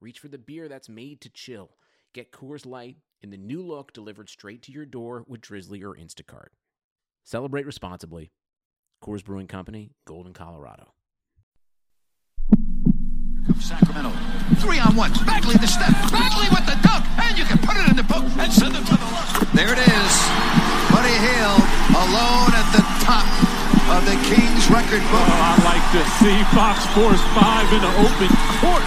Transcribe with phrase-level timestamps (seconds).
[0.00, 1.70] reach for the beer that's made to chill.
[2.12, 5.94] Get Coors Light in the new look delivered straight to your door with Drizzly or
[5.94, 6.48] Instacart.
[7.24, 8.32] Celebrate responsibly.
[9.02, 10.94] Coors Brewing Company, Golden, Colorado.
[13.60, 14.12] Sacramento.
[14.56, 15.12] Three on one.
[15.26, 15.92] Bagley the step.
[16.10, 17.04] Bagley with the dunk.
[17.18, 19.54] And you can put it in the book and send it to the left.
[19.54, 20.12] There it is.
[20.90, 21.62] Buddy Hield
[21.94, 23.49] alone at the top
[23.90, 25.26] of the Kings record book.
[25.26, 28.30] Oh, I like to see Fox Force 5 in the open
[28.62, 28.82] court.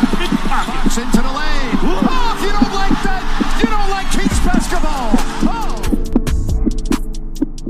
[0.48, 1.76] Fox into the lane.
[1.84, 3.22] Oh, if you don't like that,
[3.60, 5.12] you don't like Kings basketball.
[5.52, 5.82] Oh.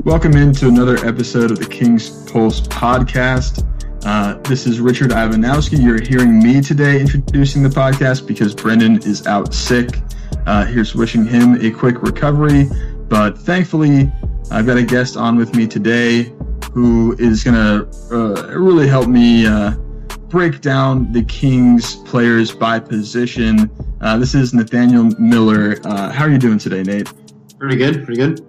[0.04, 3.66] Welcome into another episode of the King's Pulse podcast.
[4.04, 5.82] Uh, this is Richard Ivanowski.
[5.82, 9.98] You're hearing me today introducing the podcast because Brendan is out sick.
[10.46, 12.70] Uh, here's wishing him a quick recovery.
[13.08, 14.12] But thankfully,
[14.52, 16.32] I've got a guest on with me today
[16.74, 19.76] who is going to uh, really help me uh,
[20.28, 23.70] break down the Kings players by position.
[24.00, 25.76] Uh, this is Nathaniel Miller.
[25.84, 27.08] Uh, how are you doing today, Nate?
[27.60, 28.04] Pretty good.
[28.04, 28.40] Pretty good.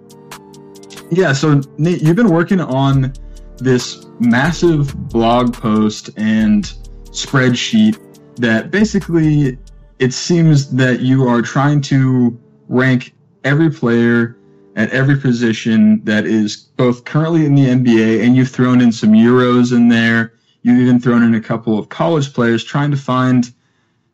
[1.12, 3.12] Yeah, so Nate, you've been working on
[3.58, 6.64] this massive blog post and
[7.04, 7.96] spreadsheet
[8.36, 9.56] that basically
[10.00, 14.35] it seems that you are trying to rank every player
[14.76, 19.10] at every position that is both currently in the NBA and you've thrown in some
[19.10, 20.34] Euros in there.
[20.62, 23.52] You've even thrown in a couple of college players trying to find,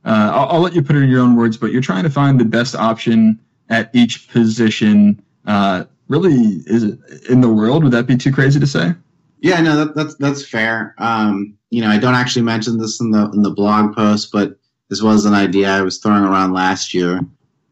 [0.05, 2.11] uh, I'll, I'll, let you put it in your own words, but you're trying to
[2.11, 5.21] find the best option at each position.
[5.47, 7.83] Uh, really, is it in the world?
[7.83, 8.95] Would that be too crazy to say?
[9.41, 10.95] Yeah, no, that, that's that's fair.
[10.99, 14.57] Um, you know, I don't actually mention this in the in the blog post, but
[14.89, 17.21] this was an idea I was throwing around last year,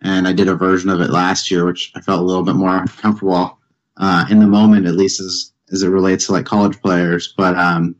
[0.02, 2.54] and I did a version of it last year, which I felt a little bit
[2.54, 3.58] more comfortable
[3.96, 7.32] uh, in the moment, at least as as it relates to like college players.
[7.36, 7.94] But um,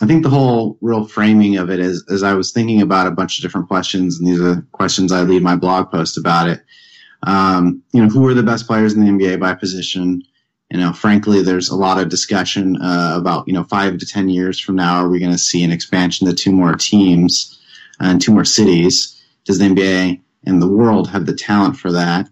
[0.00, 3.12] I think the whole real framing of it is, as I was thinking about a
[3.12, 6.62] bunch of different questions, and these are questions I lead my blog post about it.
[7.24, 10.22] Um, you know, who are the best players in the NBA by position?
[10.70, 14.28] you know, frankly, there's a lot of discussion uh, about, you know, five to 10
[14.28, 17.58] years from now, are we going to see an expansion to two more teams
[18.00, 19.22] and two more cities?
[19.44, 22.28] Does the NBA and the world have the talent for that?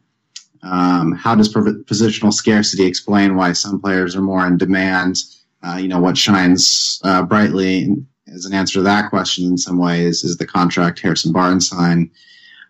[0.63, 5.17] Um, how does positional scarcity explain why some players are more in demand?
[5.63, 7.97] Uh, you know, what shines uh, brightly
[8.27, 12.11] as an answer to that question in some ways is the contract Harrison Barnes signed.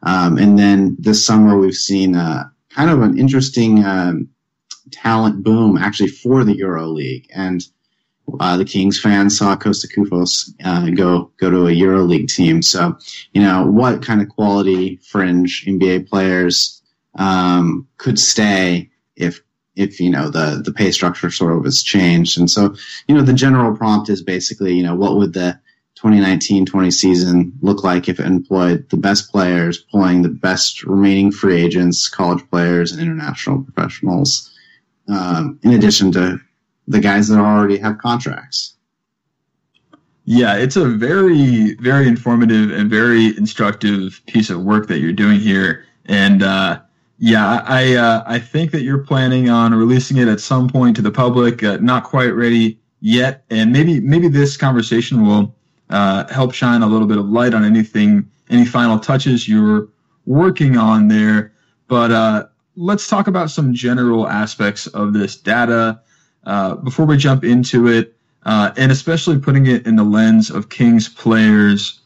[0.03, 4.29] Um, and then this summer, we've seen uh, kind of an interesting um,
[4.93, 7.29] talent boom actually for the Euro League.
[7.35, 7.67] And
[8.41, 12.63] uh, the Kings fans saw Kosta Koufos uh, go go to a EuroLeague team.
[12.63, 12.97] So,
[13.33, 16.83] you know, what kind of quality fringe NBA players
[17.15, 19.41] um, could stay if
[19.75, 22.39] if you know the the pay structure sort of has changed.
[22.39, 22.75] And so,
[23.09, 25.59] you know, the general prompt is basically, you know, what would the
[25.99, 31.59] 2019-20 season look like if it employed the best players, pulling the best remaining free
[31.59, 34.53] agents, college players, and international professionals
[35.09, 36.41] um, in addition to
[36.89, 38.75] the guys that already have contracts.
[40.25, 45.39] Yeah, it's a very, very informative and very instructive piece of work that you're doing
[45.39, 45.85] here.
[46.07, 46.81] And uh,
[47.19, 51.03] yeah, I uh, I think that you're planning on releasing it at some point to
[51.03, 51.63] the public.
[51.63, 55.55] Uh, not quite ready yet, and maybe maybe this conversation will
[55.91, 59.89] uh, help shine a little bit of light on anything, any final touches you're
[60.27, 61.53] working on there.
[61.89, 66.01] But uh, let's talk about some general aspects of this data
[66.47, 70.69] uh, before we jump into it, uh, and especially putting it in the lens of
[70.69, 72.01] Kings players.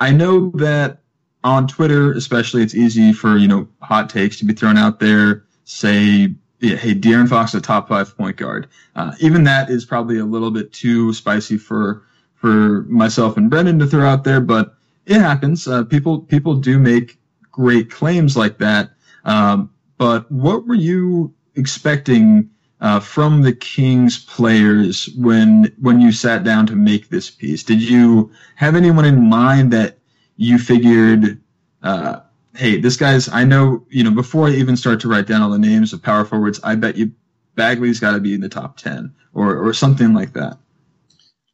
[0.00, 1.00] I know that
[1.44, 5.44] on Twitter, especially, it's easy for you know hot takes to be thrown out there.
[5.64, 8.68] Say, yeah, hey, De'Aaron Fox, a top five point guard.
[8.96, 12.04] Uh, even that is probably a little bit too spicy for
[12.34, 14.76] for myself and Brendan to throw out there, but
[15.06, 15.66] it happens.
[15.66, 17.18] Uh, people people do make
[17.50, 18.90] great claims like that.
[19.24, 22.48] Um, but what were you expecting
[22.80, 27.62] uh, from the Kings players when when you sat down to make this piece?
[27.62, 29.98] Did you have anyone in mind that
[30.36, 31.40] you figured,
[31.82, 32.20] uh,
[32.54, 33.28] hey, this guy's?
[33.28, 36.02] I know you know before I even start to write down all the names of
[36.02, 37.12] power forwards, I bet you
[37.56, 40.58] Bagley's got to be in the top ten or or something like that.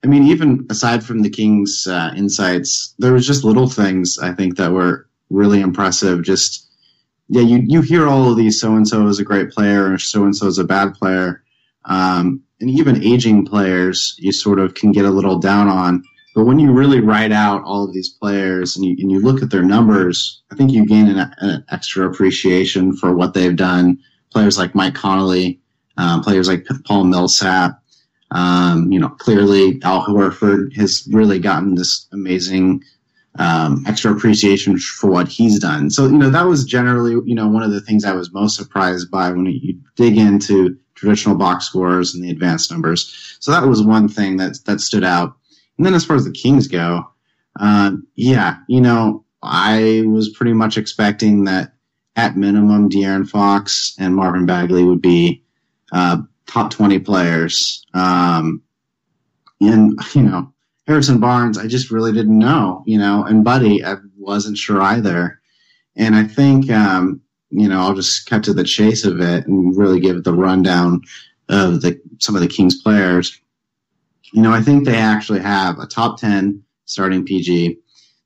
[0.05, 4.35] I mean, even aside from the Kings' uh, insights, there was just little things I
[4.35, 6.23] think that were really impressive.
[6.23, 6.69] Just
[7.35, 9.99] yeah, you you hear all of these so and so is a great player or
[9.99, 11.43] so and so is a bad player,
[11.85, 16.05] um, and even aging players you sort of can get a little down on.
[16.37, 19.43] But when you really write out all of these players and you, and you look
[19.43, 23.99] at their numbers, I think you gain an, an extra appreciation for what they've done.
[24.31, 25.61] Players like Mike Conley,
[25.97, 27.83] um, players like Paul Millsap,
[28.31, 32.85] um, you know, clearly Al Horford has really gotten this amazing
[33.39, 35.91] um, extra appreciation for what he's done.
[35.91, 38.57] So, you know, that was generally, you know, one of the things I was most
[38.57, 43.37] surprised by when you dig into traditional box scores and the advanced numbers.
[43.41, 45.37] So that was one thing that that stood out.
[45.77, 47.05] And then as far as the Kings go,
[47.59, 51.75] uh, yeah, you know, I was pretty much expecting that
[52.17, 55.43] at minimum, De'Aaron Fox and Marvin Bagley would be
[55.93, 57.85] uh, top 20 players.
[57.93, 58.63] Um,
[59.61, 60.54] and, you know,
[60.87, 65.41] Harrison Barnes, I just really didn't know, you know, and Buddy, I wasn't sure either.
[65.97, 67.21] And I think, um,
[67.51, 71.01] you know, I'll just cut to the chase of it and really give the rundown
[71.49, 73.41] of the some of the Kings players.
[74.33, 77.79] You know, I think they actually have a top 10 starting PG,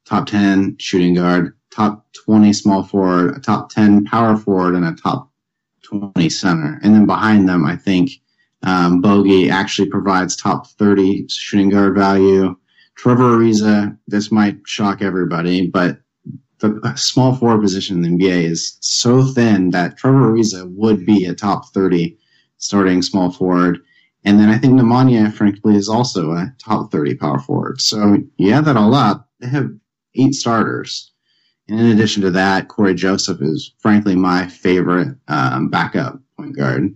[0.05, 4.93] top 10 shooting guard, top 20 small forward, a top 10 power forward, and a
[4.93, 5.31] top
[5.83, 6.81] 20 center.
[6.83, 8.11] And then behind them, I think
[8.63, 12.57] um, Bogi actually provides top 30 shooting guard value.
[12.97, 16.01] Trevor Ariza, this might shock everybody, but
[16.59, 21.25] the small forward position in the NBA is so thin that Trevor Ariza would be
[21.25, 22.19] a top 30
[22.57, 23.79] starting small forward.
[24.25, 27.81] And then I think Nemanja, frankly, is also a top 30 power forward.
[27.81, 29.71] So you add that all up, they have
[30.17, 31.13] eight starters.
[31.69, 36.95] And in addition to that, Cory Joseph is frankly my favorite um, backup point guard.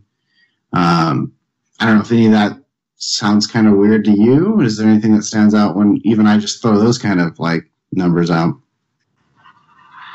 [0.72, 1.32] Um,
[1.80, 2.58] I don't know if any of that
[2.96, 4.60] sounds kind of weird to you.
[4.60, 7.68] Is there anything that stands out when even I just throw those kind of like
[7.90, 8.54] numbers out?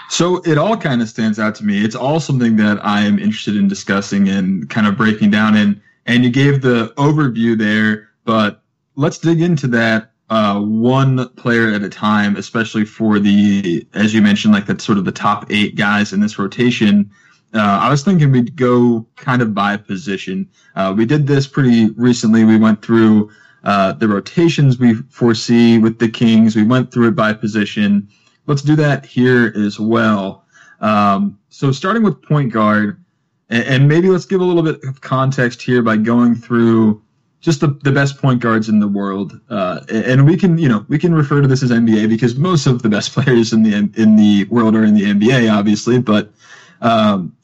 [0.10, 1.84] So it all kind of stands out to me.
[1.84, 5.56] It's all something that I am interested in discussing and kind of breaking down.
[5.56, 8.64] And and you gave the overview there, but
[8.96, 14.22] let's dig into that uh, one player at a time, especially for the as you
[14.22, 17.12] mentioned, like that's sort of the top eight guys in this rotation.
[17.54, 20.50] Uh, I was thinking we'd go kind of by position.
[20.76, 22.44] Uh, we did this pretty recently.
[22.44, 23.32] We went through
[23.64, 26.56] uh, the rotations we foresee with the Kings.
[26.56, 28.10] We went through it by position
[28.48, 30.46] let's do that here as well.
[30.80, 33.04] Um, so starting with point guard,
[33.50, 37.02] and, and, maybe let's give a little bit of context here by going through
[37.40, 39.40] just the, the best point guards in the world.
[39.50, 42.68] Uh, and we can, you know, we can refer to this as NBA because most
[42.68, 46.00] of the best players in the in the world are in the NBA, obviously.
[46.00, 46.32] But
[46.82, 47.36] um,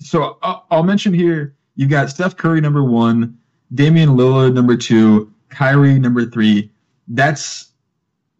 [0.00, 3.38] so I'll, I'll mention here you've got Steph Curry number one,
[3.74, 6.70] Damian Lillard number two, Kyrie number three.
[7.08, 7.72] That's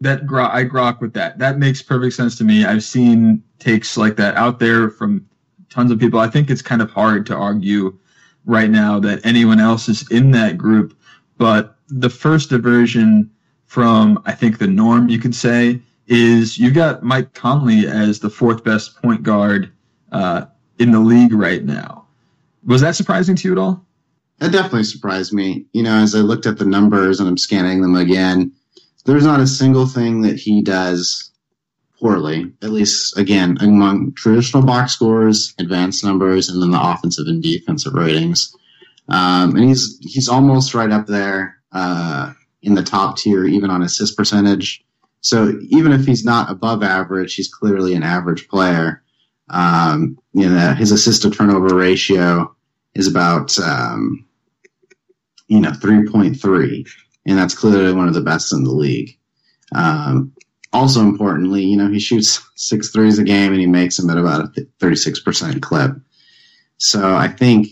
[0.01, 1.37] that gro- I grok with that.
[1.39, 2.65] That makes perfect sense to me.
[2.65, 5.27] I've seen takes like that out there from
[5.69, 6.19] tons of people.
[6.19, 7.97] I think it's kind of hard to argue
[8.45, 10.97] right now that anyone else is in that group.
[11.37, 13.29] But the first diversion
[13.65, 18.29] from I think the norm you could say is you've got Mike Conley as the
[18.29, 19.71] fourth best point guard
[20.11, 20.45] uh,
[20.77, 22.05] in the league right now.
[22.65, 23.85] Was that surprising to you at all?
[24.39, 25.65] That definitely surprised me.
[25.73, 28.53] You know, as I looked at the numbers and I'm scanning them again,
[29.05, 31.31] there's not a single thing that he does
[31.99, 37.43] poorly, at least again, among traditional box scores, advanced numbers, and then the offensive and
[37.43, 38.55] defensive ratings.
[39.09, 43.81] Um, and he's he's almost right up there uh, in the top tier, even on
[43.81, 44.83] assist percentage.
[45.21, 49.01] So even if he's not above average, he's clearly an average player.
[49.49, 52.55] Um, you know, his assist to turnover ratio
[52.93, 54.25] is about um,
[55.47, 56.85] you know three point three
[57.29, 59.17] and that's clearly one of the best in the league.
[59.73, 60.33] Um,
[60.73, 64.17] also importantly, you know, he shoots six threes a game and he makes them at
[64.17, 65.91] about a 36% clip.
[66.77, 67.67] So I think,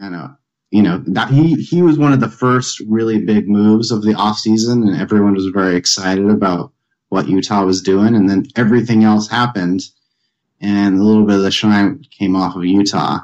[0.00, 0.34] I know,
[0.70, 4.12] you know, that he, he was one of the first really big moves of the
[4.12, 6.72] offseason and everyone was very excited about
[7.08, 8.14] what Utah was doing.
[8.14, 9.82] And then everything else happened
[10.60, 13.20] and a little bit of the shine came off of Utah.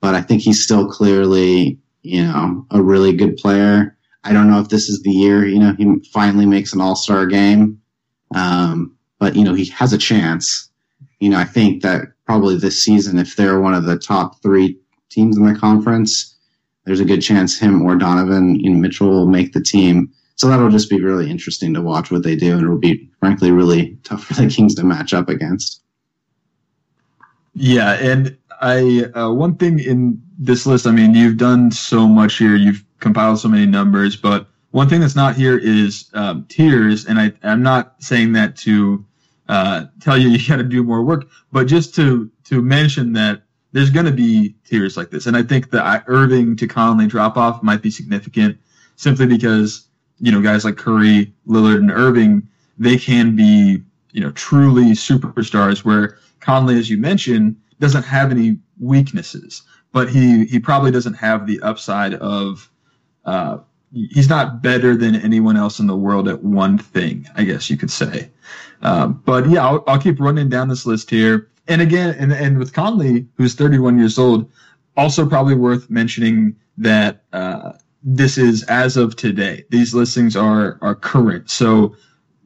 [0.00, 3.96] But I think he's still clearly, you know, a really good player.
[4.24, 6.96] I don't know if this is the year, you know, he finally makes an all
[6.96, 7.80] star game.
[8.34, 10.70] Um, but, you know, he has a chance.
[11.18, 14.78] You know, I think that probably this season, if they're one of the top three
[15.10, 16.36] teams in the conference,
[16.84, 20.12] there's a good chance him or Donovan and Mitchell will make the team.
[20.36, 23.50] So that'll just be really interesting to watch what they do, and it'll be frankly
[23.50, 25.82] really tough for the Kings to match up against.
[27.58, 32.38] Yeah, and I uh, one thing in this list, I mean, you've done so much
[32.38, 32.54] here.
[32.54, 37.32] You've compiled so many numbers, but one thing that's not here is um, and I,
[37.42, 39.04] I'm not saying that to
[39.48, 43.42] uh, tell you you got to do more work, but just to to mention that
[43.72, 47.36] there's going to be tiers like this, and I think the Irving to Conley drop
[47.36, 48.58] off might be significant,
[48.96, 49.88] simply because
[50.20, 52.48] you know guys like Curry, Lillard, and Irving
[52.78, 55.84] they can be you know truly superstars.
[55.84, 61.46] Where Conley, as you mentioned, doesn't have any weaknesses, but he he probably doesn't have
[61.46, 62.70] the upside of
[63.24, 63.58] uh,
[63.92, 67.76] he's not better than anyone else in the world at one thing, I guess you
[67.76, 68.30] could say.
[68.82, 71.48] Um, but yeah, I'll, I'll, keep running down this list here.
[71.66, 74.50] And again, and, and with Conley, who's 31 years old,
[74.96, 79.64] also probably worth mentioning that uh, this is as of today.
[79.70, 81.96] These listings are are current, so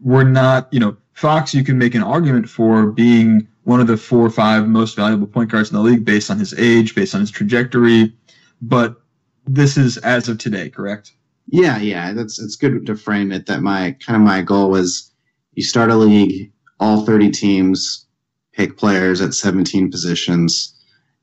[0.03, 1.55] we're not, you know, Fox.
[1.55, 5.27] You can make an argument for being one of the four or five most valuable
[5.27, 8.13] point guards in the league based on his age, based on his trajectory,
[8.61, 9.01] but
[9.47, 11.13] this is as of today, correct?
[11.49, 13.47] Yeah, yeah, that's it's good to frame it.
[13.47, 15.11] That my kind of my goal was
[15.55, 18.07] you start a league, all thirty teams
[18.53, 20.75] pick players at seventeen positions,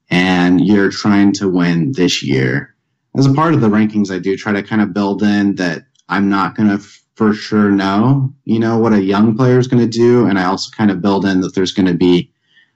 [0.10, 2.76] and you're trying to win this year.
[3.18, 5.84] As a part of the rankings, I do try to kind of build in that
[6.10, 6.84] I'm not going to
[7.20, 10.46] for sure know, you know, what a young player is going to do, and I
[10.46, 12.32] also kind of build in that there's going to be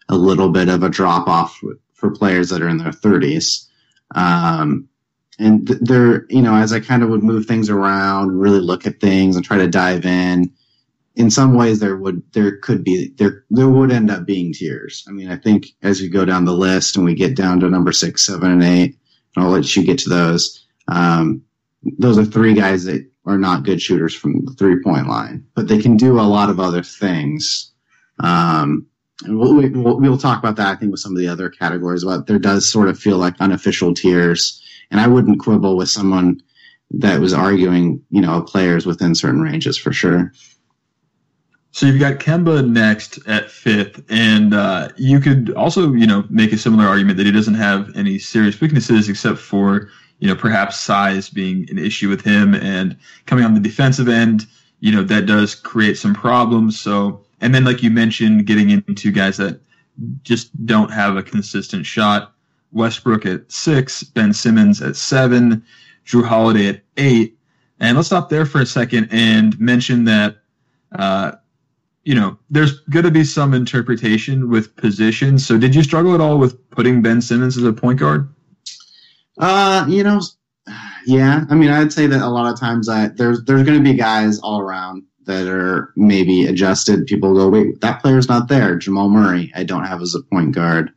[0.09, 1.57] a little bit of a drop off
[1.93, 3.65] for players that are in their 30s.
[4.15, 4.89] Um,
[5.39, 8.85] and th- there, you know, as I kind of would move things around, really look
[8.85, 10.51] at things and try to dive in.
[11.15, 15.05] In some ways, there would there could be there there would end up being tiers.
[15.07, 17.69] I mean, I think as you go down the list and we get down to
[17.69, 18.97] number six, seven, and eight,
[19.38, 20.67] and I'll let you get to those.
[20.89, 21.43] Um,
[21.97, 25.68] those are three guys that are not good shooters from the three point line, but
[25.68, 27.72] they can do a lot of other things.
[28.20, 28.88] Um,
[29.24, 32.03] and we'll, we'll, we'll talk about that, I think, with some of the other categories.
[32.03, 34.62] But there does sort of feel like unofficial tiers
[34.94, 36.42] and I wouldn't quibble with someone
[36.92, 40.32] that was arguing, you know, players within certain ranges for sure.
[41.72, 46.53] So you've got Kemba next at fifth, and uh, you could also, you know, make
[46.53, 49.89] a similar argument that he doesn't have any serious weaknesses except for,
[50.24, 54.46] you know, perhaps size being an issue with him, and coming on the defensive end,
[54.80, 56.80] you know, that does create some problems.
[56.80, 59.60] So, and then like you mentioned, getting into guys that
[60.24, 62.34] just don't have a consistent shot.
[62.72, 65.62] Westbrook at six, Ben Simmons at seven,
[66.06, 67.38] Jrue Holiday at eight.
[67.82, 70.38] And let's stop there for a second and mention that,
[70.98, 71.34] uh,
[72.06, 75.46] you know, there's going to be some interpretation with positions.
[75.46, 78.30] So did you struggle at all with putting Ben Simmons as a point guard?
[79.38, 80.22] Uh, you know,
[81.06, 81.46] yeah.
[81.50, 83.98] I mean, I'd say that a lot of times I, there's, there's going to be
[83.98, 87.06] guys all around that are maybe adjusted.
[87.06, 88.75] People go, wait, that player's not there.
[88.75, 90.92] Jamal Murray, I don't have as a point guard.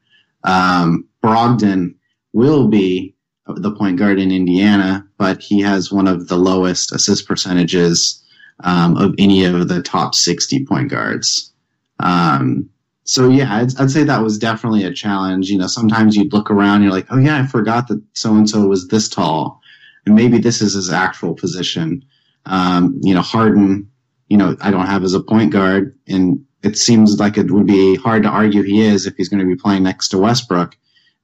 [0.44, 1.94] Um, Brogdon
[2.32, 3.14] will be
[3.46, 8.22] the point guard in Indiana, but he has one of the lowest assist percentages
[8.60, 11.52] um, of any of the top 60 point guards.
[12.00, 12.68] Um,
[13.06, 15.48] so yeah, I'd, I'd, say that was definitely a challenge.
[15.48, 18.34] You know, sometimes you'd look around, and you're like, oh yeah, I forgot that so
[18.34, 19.60] and so was this tall,
[20.04, 22.04] and maybe this is his actual position.
[22.46, 23.90] Um, you know, Harden,
[24.28, 27.66] you know, I don't have as a point guard, and it seems like it would
[27.66, 30.76] be hard to argue he is if he's going to be playing next to Westbrook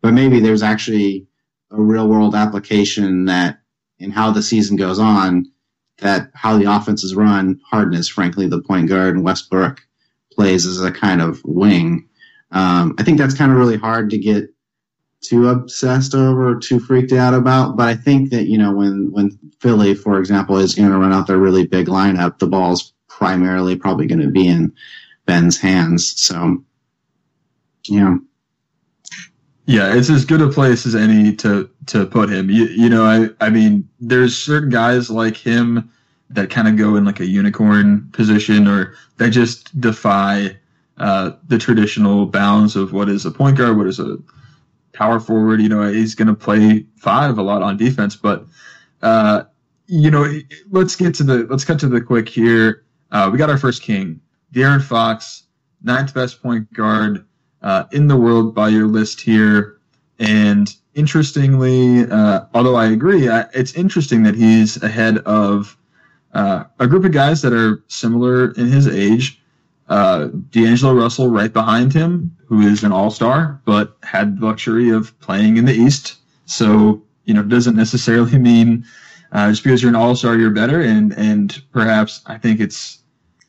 [0.02, 1.26] but maybe there's actually
[1.70, 3.60] a real world application that
[3.98, 5.46] in how the season goes on,
[5.98, 9.80] that how the offense is run, Harden is frankly the point guard and Westbrook
[10.34, 12.08] plays as a kind of wing.
[12.50, 14.52] Um, I think that's kind of really hard to get
[15.22, 17.76] too obsessed over, too freaked out about.
[17.76, 21.12] But I think that, you know, when, when Philly, for example, is going to run
[21.12, 24.72] out their really big lineup, the ball's primarily probably going to be in
[25.24, 26.20] Ben's hands.
[26.20, 26.64] So,
[27.84, 28.16] yeah.
[29.64, 32.50] Yeah, it's as good a place as any to to put him.
[32.50, 35.92] You, you know, I I mean, there's certain guys like him
[36.34, 40.56] that kind of go in like a unicorn position, or that just defy
[40.98, 44.18] uh, the traditional bounds of what is a point guard, what is a
[44.92, 45.60] power forward.
[45.60, 48.46] You know, he's going to play five a lot on defense, but
[49.02, 49.44] uh,
[49.86, 50.26] you know,
[50.70, 52.84] let's get to the let's cut to the quick here.
[53.10, 54.20] Uh, we got our first king,
[54.54, 55.44] De'Aaron Fox,
[55.82, 57.26] ninth best point guard
[57.62, 59.78] uh, in the world by your list here.
[60.18, 65.76] And interestingly, uh, although I agree, I, it's interesting that he's ahead of
[66.32, 69.40] uh, a group of guys that are similar in his age.
[69.88, 74.90] Uh, D'Angelo Russell right behind him, who is an all star, but had the luxury
[74.90, 76.16] of playing in the East.
[76.46, 78.84] So, you know, doesn't necessarily mean
[79.32, 80.80] uh, just because you're an all star, you're better.
[80.80, 83.00] And, and perhaps I think it's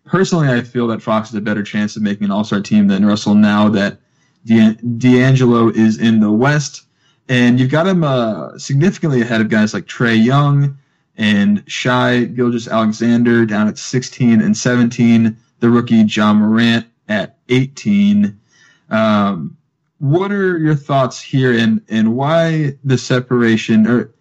[0.06, 2.88] personally, I feel that Fox has a better chance of making an all star team
[2.88, 4.00] than Russell now that
[4.46, 6.84] D'Angelo is in the West,
[7.30, 10.78] and you've got him uh, significantly ahead of guys like Trae Young
[11.18, 15.38] and Shai Gilgeous-Alexander down at 16 and 17.
[15.60, 18.40] The rookie Ja Morant at 18.
[18.90, 19.58] Um,
[20.00, 24.14] what are your thoughts here and, and why the separation or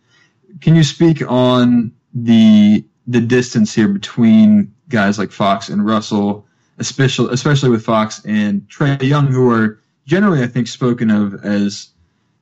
[0.60, 6.46] can you speak on the the distance here between guys like Fox and Russell,
[6.78, 11.88] especially especially with Fox and Trae Young, who are generally I think spoken of as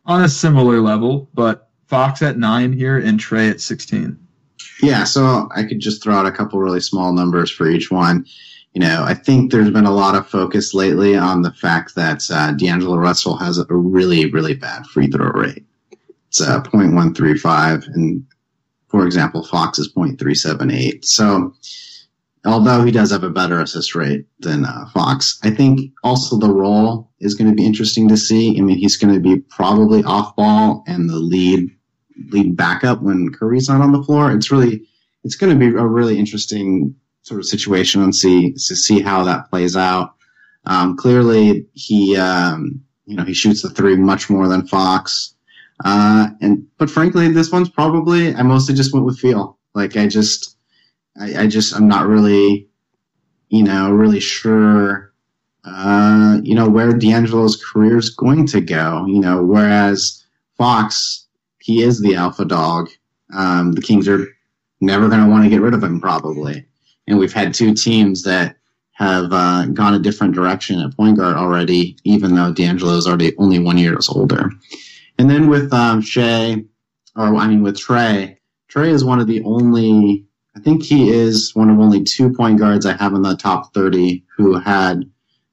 [0.05, 4.19] on a similar level, but Fox at nine here and Trae at sixteen.
[4.83, 8.27] Yeah, so I could just throw out a couple really small numbers for each one.
[8.73, 12.23] You know, I think there's been a lot of focus lately on the fact that
[12.31, 15.65] uh, D'Angelo Russell has a really, really bad free throw rate.
[16.29, 18.25] It's uh, 0.135, and
[18.89, 21.05] for example, Fox is 0.378.
[21.05, 21.53] So,
[22.45, 26.53] although he does have a better assist rate than uh, Fox, I think also the
[26.53, 28.57] role is going to be interesting to see.
[28.57, 31.71] I mean, he's going to be probably off ball and the lead
[32.29, 34.31] lead backup when Curry's not on the floor.
[34.31, 34.87] It's really
[35.25, 39.25] it's going to be a really interesting sort of situation and see to see how
[39.25, 40.15] that plays out.
[40.65, 45.35] Um, clearly, he um, you know he shoots the three much more than Fox.
[45.85, 49.59] Uh, and but frankly, this one's probably I mostly just went with feel.
[49.75, 50.57] Like I just
[51.19, 52.69] I, I just I'm not really
[53.49, 55.13] you know really sure
[55.65, 59.07] uh, you know where D'Angelo's career is going to go.
[59.07, 60.25] You know, whereas
[60.57, 61.27] Fox
[61.71, 62.91] he is the alpha dog.
[63.33, 64.27] Um, the Kings are
[64.81, 66.65] never going to want to get rid of him probably.
[67.07, 68.57] And we've had two teams that
[68.95, 73.37] have uh, gone a different direction at point guard already, even though D'Angelo is already
[73.39, 74.51] only one year older.
[75.17, 76.65] And then with um, Shai,
[77.15, 78.37] or I mean with Trae,
[78.69, 82.59] Trae is one of the only, I think he is one of only two point
[82.59, 85.09] guards I have in the top 30 who had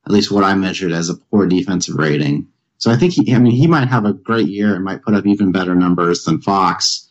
[0.07, 2.47] at least what I measured as a poor defensive rating.
[2.77, 5.15] So I think he, I mean, he might have a great year and might put
[5.15, 7.07] up even better numbers than Fox.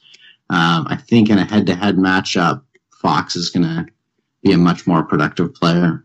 [0.50, 3.86] Um, I think in a head to head matchup, Fox is going to
[4.42, 6.04] be a much more productive player.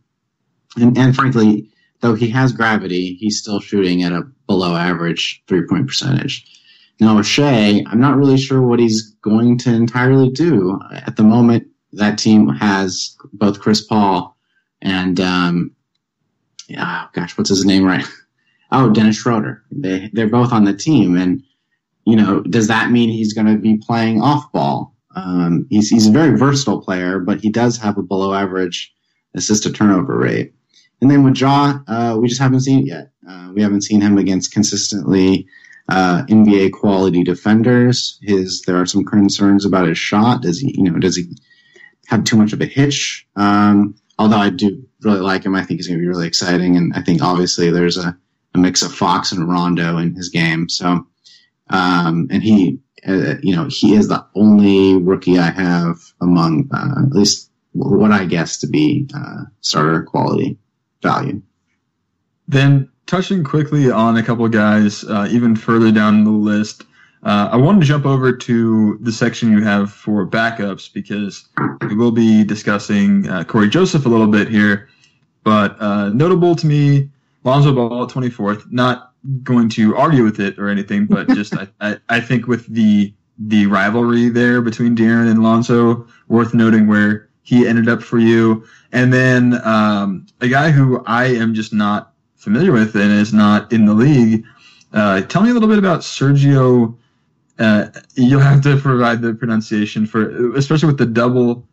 [0.77, 5.65] And, and frankly, though he has gravity, he's still shooting at a below average three
[5.67, 6.45] point percentage.
[6.99, 10.79] Now, Shai, I'm not really sure what he's going to entirely do.
[10.91, 14.37] At the moment, that team has both Chris Paul
[14.81, 15.71] and, um,
[16.67, 18.05] yeah, gosh, what's his name right?
[18.71, 19.63] Oh, Dennis Schroeder.
[19.71, 21.17] They, they're both on the team.
[21.17, 21.43] And,
[22.05, 24.95] you know, does that mean he's going to be playing off ball?
[25.15, 28.93] Um, he's, he's a very versatile player, but he does have a below average
[29.35, 30.53] assist to turnover rate.
[31.01, 33.11] And then with Ja, uh, we just haven't seen it yet.
[33.27, 35.47] Uh, we haven't seen him against consistently
[35.89, 38.19] uh, NBA quality defenders.
[38.21, 40.41] His there are some concerns about his shot.
[40.41, 41.25] Does he, you know, does he
[42.07, 43.27] have too much of a hitch?
[43.35, 46.77] Um, although I do really like him, I think he's going to be really exciting,
[46.77, 48.17] and I think obviously there's a,
[48.53, 50.69] a mix of Fox and Rondo in his game.
[50.69, 51.07] So,
[51.69, 57.03] um, and he, uh, you know, he is the only rookie I have among uh,
[57.03, 60.57] at least what I guess to be uh, starter quality
[61.01, 61.41] value.
[62.47, 66.83] Then touching quickly on a couple of guys, uh, even further down the list,
[67.23, 71.47] uh, I wanted to jump over to the section you have for backups because
[71.87, 74.89] we will be discussing uh, Cory Joseph a little bit here.
[75.43, 75.79] But
[76.13, 77.09] notable to me,
[77.43, 78.71] Lonzo Ball at 24th.
[78.71, 82.67] Not going to argue with it or anything, but just I, I, I think with
[82.67, 88.19] the the rivalry there between De'Aaron and Lonzo, worth noting where he ended up for
[88.19, 88.65] you.
[88.91, 93.71] And then um, a guy who I am just not familiar with and is not
[93.73, 94.45] in the league.
[94.93, 96.95] Uh, tell me a little bit about Sergio.
[97.57, 101.67] Uh, you'll have to provide the pronunciation for, especially with the double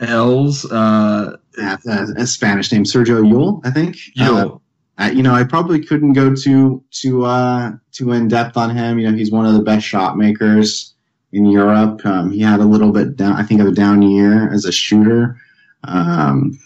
[0.00, 0.64] L's.
[0.70, 3.96] Uh, a Spanish name, Sergio Yule, I think.
[4.16, 4.60] Llull.
[4.98, 8.98] Uh, you know, I probably couldn't go too too uh, too in depth on him.
[8.98, 10.94] You know, he's one of the best shot makers
[11.32, 12.04] in Europe.
[12.04, 14.72] Um, he had a little bit down, I think, of a down year as a
[14.72, 15.36] shooter.
[15.84, 16.58] Um,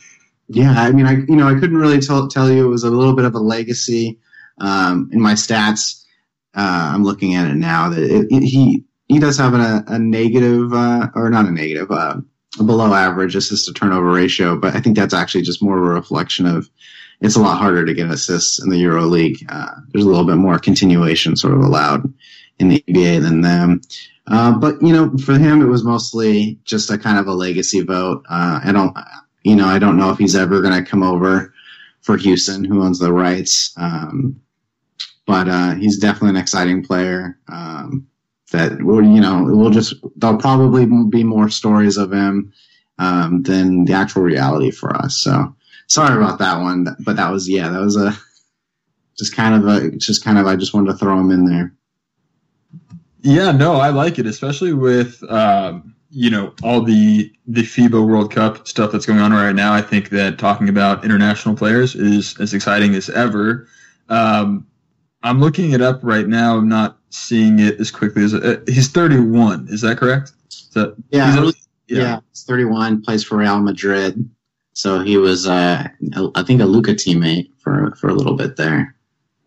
[0.49, 2.91] yeah, I mean, I you know, I couldn't really tell tell you it was a
[2.91, 4.19] little bit of a legacy.
[4.59, 6.05] Um, in my stats,
[6.55, 9.99] uh, I'm looking at it now that it, it, he he does have a, a
[9.99, 12.17] negative uh, or not a negative, uh,
[12.59, 15.85] a below average assist to turnover ratio, but I think that's actually just more of
[15.85, 16.71] a reflection of
[17.21, 19.45] it's a lot harder to get assists in the Euro League.
[19.49, 22.13] Uh, there's a little bit more continuation sort of allowed
[22.59, 23.81] in the NBA than them.
[24.27, 27.81] Uh, but you know, for him, it was mostly just a kind of a legacy
[27.81, 28.25] vote.
[28.29, 28.97] Uh, I don't,
[29.43, 31.53] you know, I don't know if he's ever going to come over
[32.03, 33.73] for Houston, who owns the rights.
[33.77, 34.41] Um,
[35.27, 37.39] but uh, he's definitely an exciting player.
[37.49, 38.07] Um,
[38.53, 42.53] that will, you know, we'll just there'll probably be more stories of him
[42.99, 45.17] um, than the actual reality for us.
[45.17, 45.55] So
[45.91, 48.17] sorry about that one, but that was yeah, that was a
[49.19, 51.75] just kind of a just kind of I just wanted to throw him in there.
[53.23, 58.33] Yeah, no, I like it, especially with um, you know all the the FIBA World
[58.33, 62.39] Cup stuff that's going on right now, I think that talking about international players is
[62.41, 63.69] as exciting as ever.
[64.09, 64.67] Um,
[65.23, 66.57] I'm looking it up right now.
[66.57, 69.67] I'm not seeing it as quickly as uh, he's 31.
[69.69, 70.33] Is that correct?
[70.49, 72.21] Is that, Yeah, he's a- yeah.
[72.33, 74.29] He's 31, plays for Real Madrid.
[74.81, 75.87] So he was, uh,
[76.35, 78.95] I think, a Luka teammate for for a little bit there.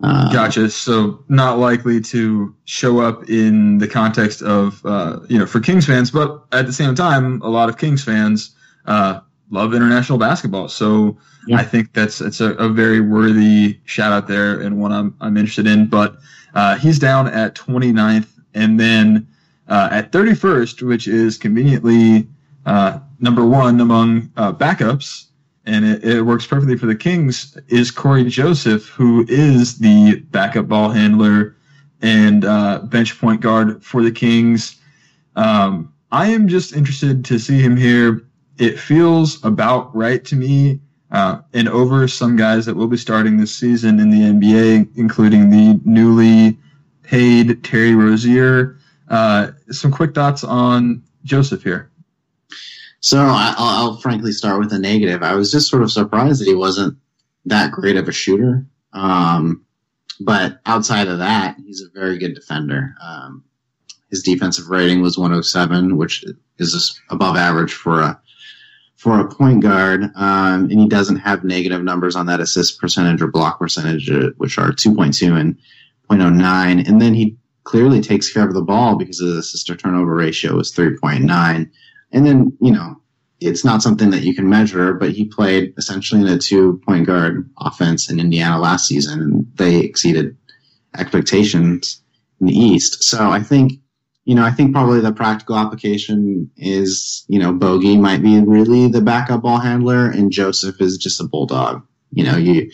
[0.03, 0.69] Uh, Gotcha.
[0.69, 5.87] So not likely to show up in the context of uh, you know for Kings
[5.87, 10.67] fans, but at the same time, a lot of Kings fans uh, love international basketball.
[10.67, 11.17] So
[11.47, 11.57] Yeah.
[11.57, 15.35] I think that's it's a, a very worthy shout out there and one I'm I'm
[15.35, 15.87] interested in.
[15.87, 16.15] But
[16.53, 19.27] uh, he's down at 29th, and then
[19.67, 22.27] uh, at 31st, which is conveniently
[22.67, 25.27] uh, number one among uh, backups
[25.65, 30.67] and it, it works perfectly for the Kings, is Cory Joseph, who is the backup
[30.67, 31.55] ball handler
[32.01, 34.75] and uh, bench point guard for the Kings.
[35.37, 38.23] Um, I am just interested to see him here.
[38.57, 40.81] It feels about right to me,
[41.11, 45.49] uh, and over some guys that will be starting this season in the NBA, including
[45.49, 46.57] the newly
[47.03, 48.77] paid Terry Rozier.
[49.07, 51.89] Uh, some quick thoughts on Joseph here.
[53.03, 55.23] So I, I'll, I'll frankly start with a negative.
[55.23, 56.97] I was just sort of surprised that he wasn't
[57.43, 58.65] that great of a shooter.
[58.93, 59.65] Um,
[60.21, 62.95] but outside of that, he's a very good defender.
[63.03, 63.43] Um,
[64.09, 66.23] his defensive rating was 107, which
[66.59, 68.21] is above average for a
[68.95, 70.03] for a point guard.
[70.15, 74.29] Um, and he doesn't have negative numbers on that assist percentage or block percentage, uh,
[74.37, 75.57] which are 2.2 and
[76.09, 76.87] 0.09.
[76.87, 77.35] And then he
[77.65, 81.69] clearly takes care of the ball because his assist to turnover ratio is 3.9.
[82.13, 82.95] And then, you know,
[83.39, 87.05] it's not something that you can measure, but he played essentially in a two point
[87.05, 90.37] guard offense in Indiana last season, and they exceeded
[90.97, 92.01] expectations
[92.39, 93.03] in the East.
[93.03, 93.73] So I think,
[94.25, 98.87] you know, I think probably the practical application is, you know, Bogi might be really
[98.87, 101.85] the backup ball handler, and Joseph is just a bulldog.
[102.11, 102.71] You know, you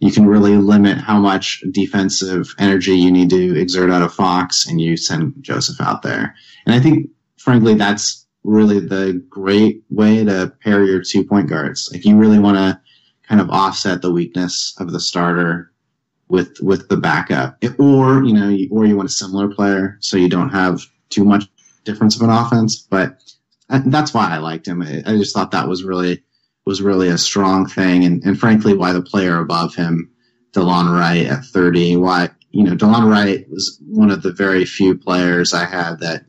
[0.00, 4.66] you can really limit how much defensive energy you need to exert out of Fox,
[4.66, 6.34] and you send Joseph out there.
[6.66, 11.88] And I think, frankly, that's really the great way to pair your two point guards.
[11.92, 12.80] Like you really want to
[13.28, 15.72] kind of offset the weakness of the starter
[16.28, 20.16] with with the backup, or you know, you- or you want a similar player so
[20.16, 21.44] you don't have too much
[21.84, 22.76] difference of an offense.
[22.78, 23.20] But
[23.68, 24.82] that's why I liked him.
[24.82, 26.22] I I just thought that was really
[26.66, 30.10] was really a strong thing, and, and frankly, why the player above him,
[30.52, 34.96] DeLon Wright at 30, why you know DeLon Wright was one of the very few
[34.96, 36.24] players I had that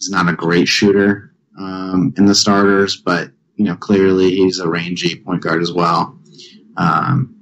[0.00, 4.68] is not a great shooter um, in the starters, but you know clearly he's a
[4.68, 6.18] rangy point guard as well.
[6.76, 7.36] Um,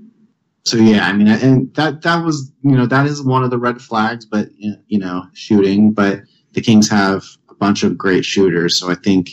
[0.64, 3.59] so yeah, I mean, and that that was you know that is one of the
[3.59, 6.22] red flags, but you know shooting, but
[6.53, 9.31] the Kings have a bunch of great shooters, so I think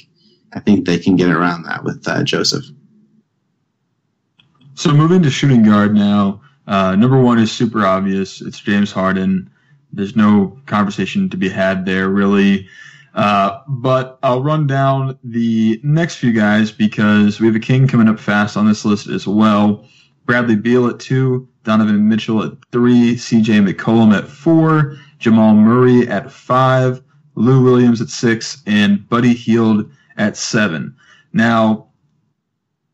[0.54, 2.66] I think they can get around that with uh, Joseph.
[4.74, 6.42] So moving to shooting guard now.
[6.68, 8.42] Uh, number one is super obvious.
[8.42, 9.50] It's James Harden.
[9.94, 12.68] There's no conversation to be had there, really.
[13.14, 18.08] Uh, but I'll run down the next few guys because we have a king coming
[18.08, 19.86] up fast on this list as well.
[20.26, 26.32] Bradley Beal at two, Donovan Mitchell at three, CJ McCollum at four, Jamal Murray at
[26.32, 27.04] five,
[27.36, 30.96] Lou Williams at six, and Buddy Hield at seven.
[31.34, 31.88] Now,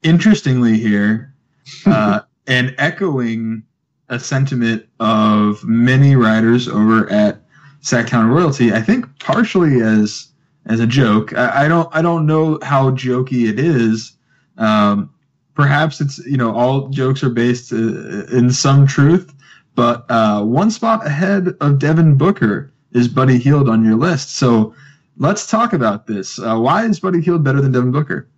[0.03, 1.33] interestingly here,
[1.85, 3.63] uh, and echoing
[4.09, 7.41] a sentiment of many writers over at
[7.81, 10.27] Sactown Royalty, I think partially as
[10.65, 11.33] as a joke.
[11.33, 14.13] I, I don't I don't know how jokey it is.
[14.57, 15.09] Um,
[15.55, 19.33] perhaps it's you know all jokes are based uh, in some truth,
[19.75, 24.35] but uh, one spot ahead of Devin Booker is Buddy Hield on your list.
[24.35, 24.73] So
[25.17, 26.39] let's talk about this.
[26.39, 28.29] Uh, why is Buddy Hield better than Devin Booker?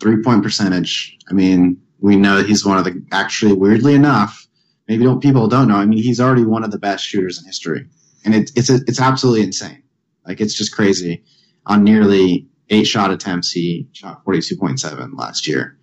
[0.00, 1.16] Three point percentage.
[1.30, 4.46] I mean, we know he's one of the actually weirdly enough.
[4.88, 5.76] Maybe don't people don't know.
[5.76, 7.86] I mean, he's already one of the best shooters in history,
[8.24, 9.82] and it's it's it's absolutely insane.
[10.26, 11.24] Like it's just crazy.
[11.66, 15.78] On nearly eight shot attempts, he shot forty two point seven last year.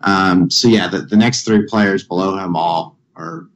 [0.00, 3.48] Um, so yeah, the, the next three players below him all are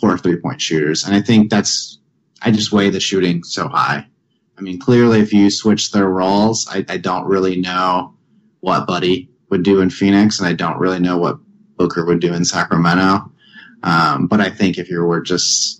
[0.00, 1.98] poor three point shooters, and I think that's
[2.42, 4.06] I just weigh the shooting so high.
[4.56, 8.14] I mean, clearly, if you switch their roles, I, I don't really know
[8.60, 11.38] what Buddy would do in Phoenix, and I don't really know what
[11.76, 13.32] Booker would do in Sacramento.
[13.82, 15.79] Um, but I think if you were just,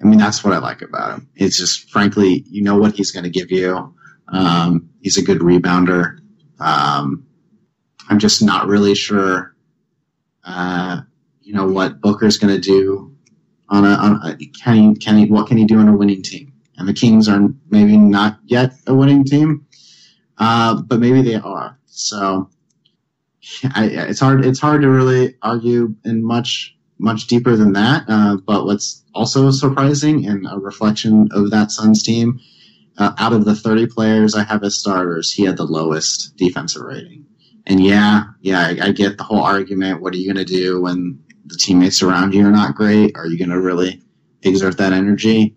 [0.00, 1.28] I mean, that's what I like about him.
[1.34, 3.94] It's just, frankly, you know what he's going to give you.
[4.28, 6.18] Um, he's a good rebounder.
[6.58, 7.26] Um,
[8.08, 9.54] I'm just not really sure,
[10.44, 11.00] uh,
[11.40, 13.16] you know, what Booker's going to do
[13.68, 16.22] on a, on a, can he, can he, what can he do on a winning
[16.22, 16.52] team?
[16.76, 19.66] And the Kings are maybe not yet a winning team,
[20.38, 21.78] uh, but maybe they are.
[21.86, 22.50] So
[23.74, 24.44] I, it's hard.
[24.44, 28.04] It's hard to really argue in much much deeper than that.
[28.08, 32.40] Uh, but what's also surprising and a reflection of that Suns team,
[32.98, 36.82] uh, out of the 30 players I have as starters, he had the lowest defensive
[36.82, 37.26] rating.
[37.66, 40.00] And yeah, yeah, I, I get the whole argument.
[40.00, 43.16] What are you going to do when the teammates around you are not great?
[43.16, 44.00] Are you going to really
[44.42, 45.56] exert that energy?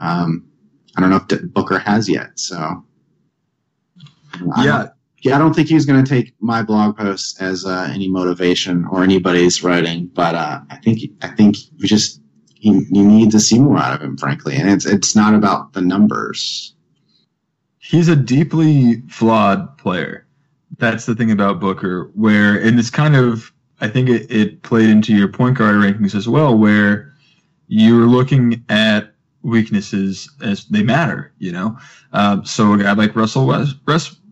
[0.00, 0.48] Um,
[0.96, 2.38] I don't know if Booker has yet.
[2.38, 2.84] So
[4.58, 4.88] yeah,
[5.22, 8.86] yeah, I don't think he's going to take my blog posts as uh, any motivation
[8.86, 12.20] or anybody's writing, but uh, I think I think we just
[12.56, 15.74] you, you need to see more out of him, frankly, and it's it's not about
[15.74, 16.74] the numbers.
[17.78, 20.26] He's a deeply flawed player.
[20.78, 24.88] That's the thing about Booker, where and it's kind of I think it, it played
[24.88, 27.12] into your point guard rankings as well, where
[27.68, 31.78] you're looking at weaknesses as they matter, you know.
[32.12, 33.76] Um, so a guy like Russell West,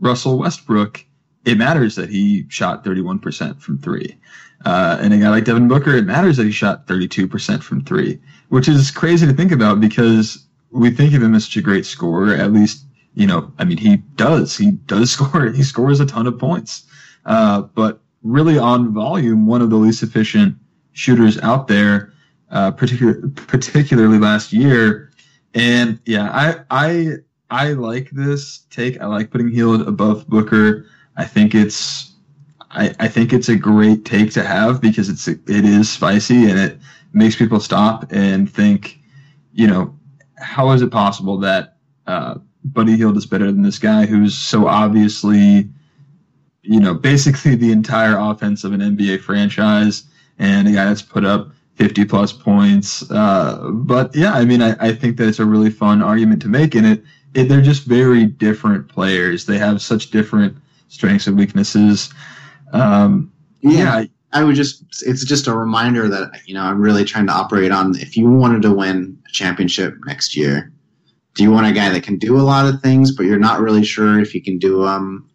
[0.00, 1.04] Russell Westbrook,
[1.44, 4.16] it matters that he shot 31% from three.
[4.64, 8.20] Uh, and a guy like Devin Booker, it matters that he shot 32% from three,
[8.48, 11.86] which is crazy to think about because we think of him as such a great
[11.86, 12.34] scorer.
[12.34, 14.56] At least, you know, I mean, he does.
[14.56, 15.50] He does score.
[15.50, 16.84] He scores a ton of points.
[17.24, 20.56] Uh, but really on volume, one of the least efficient
[20.92, 22.12] shooters out there
[22.50, 25.10] uh, particular, particularly last year.
[25.54, 27.12] And yeah, I I
[27.50, 29.00] I like this take.
[29.00, 30.86] I like putting Hield above Booker.
[31.16, 32.12] I think it's
[32.70, 36.58] I, I think it's a great take to have because it's it is spicy and
[36.58, 36.78] it
[37.12, 39.00] makes people stop and think,
[39.52, 39.98] you know,
[40.36, 44.66] how is it possible that uh, Buddy Hield is better than this guy who's so
[44.66, 45.68] obviously,
[46.62, 50.04] you know, basically the entire offense of an NBA franchise
[50.38, 53.08] and a guy that's put up 50 plus points.
[53.10, 56.48] Uh, but yeah, I mean, I, I think that it's a really fun argument to
[56.48, 59.46] make, and it, it they're just very different players.
[59.46, 60.56] They have such different
[60.88, 62.12] strengths and weaknesses.
[62.72, 67.04] Um, yeah, yeah I, would just it's just a reminder that you know I'm really
[67.04, 67.96] trying to operate on.
[67.96, 70.72] If you wanted to win a championship next year,
[71.34, 73.60] do you want a guy that can do a lot of things, but you're not
[73.60, 75.30] really sure if he can do them,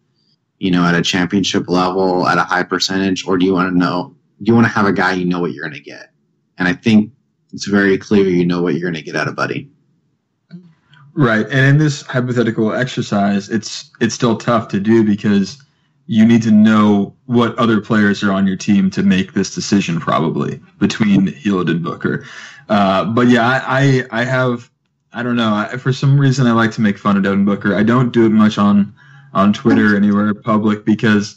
[0.58, 3.78] you know, at a championship level at a high percentage, or do you want to
[3.78, 4.14] know?
[4.42, 6.10] Do you want to have a guy you know what you're going to get?
[6.58, 7.12] And I think
[7.52, 9.70] it's very clear you know what you're going to get out of Buddy.
[11.14, 11.46] Right.
[11.46, 15.62] And in this hypothetical exercise, it's it's still tough to do because
[16.06, 20.00] you need to know what other players are on your team to make this decision
[20.00, 22.26] probably between Hield and Booker.
[22.68, 23.62] Uh, but yeah, I,
[24.10, 24.70] I, I have
[25.14, 25.54] I don't know.
[25.54, 27.76] I, for some reason, I like to make fun of Devin Booker.
[27.76, 28.92] I don't do it much on
[29.32, 31.36] on Twitter anywhere public because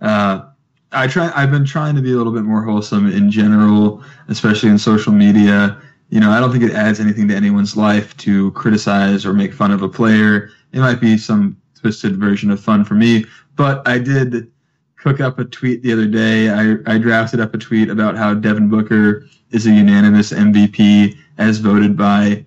[0.00, 0.47] uh,
[0.92, 1.30] I try.
[1.34, 5.12] I've been trying to be a little bit more wholesome in general, especially in social
[5.12, 5.80] media.
[6.08, 9.52] You know, I don't think it adds anything to anyone's life to criticize or make
[9.52, 10.50] fun of a player.
[10.72, 14.50] It might be some twisted version of fun for me, but I did
[14.96, 16.50] cook up a tweet the other day.
[16.50, 21.58] I, I drafted up a tweet about how Devin Booker is a unanimous MVP as
[21.58, 22.44] voted by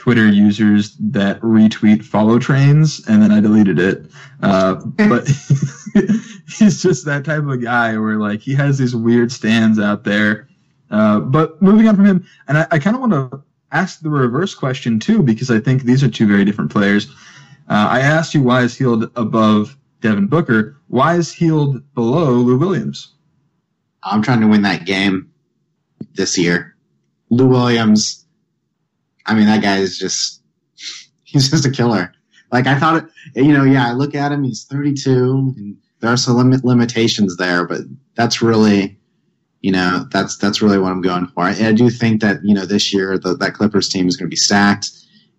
[0.00, 4.06] Twitter users that retweet follow trains, and then I deleted it.
[4.42, 5.26] Uh, but
[6.48, 10.48] he's just that type of guy where like he has these weird stands out there.
[10.90, 14.08] Uh, but moving on from him, and I, I kind of want to ask the
[14.08, 17.10] reverse question too, because I think these are two very different players.
[17.68, 20.78] Uh, I asked you why is Hield above Devin Booker.
[20.88, 23.12] Why is Hield below Lou Williams?
[24.02, 25.30] I'm trying to win that game
[26.14, 26.74] this year.
[27.28, 28.19] Lou Williams
[29.30, 30.42] I mean, that guy is just,
[31.24, 32.12] he's just a killer.
[32.50, 36.10] Like I thought, it, you know, yeah, I look at him, he's 32 and there
[36.10, 37.82] are some limit limitations there, but
[38.16, 38.98] that's really,
[39.60, 41.44] you know, that's, that's really what I'm going for.
[41.44, 44.26] I, I do think that, you know, this year the, that Clippers team is going
[44.26, 44.90] to be stacked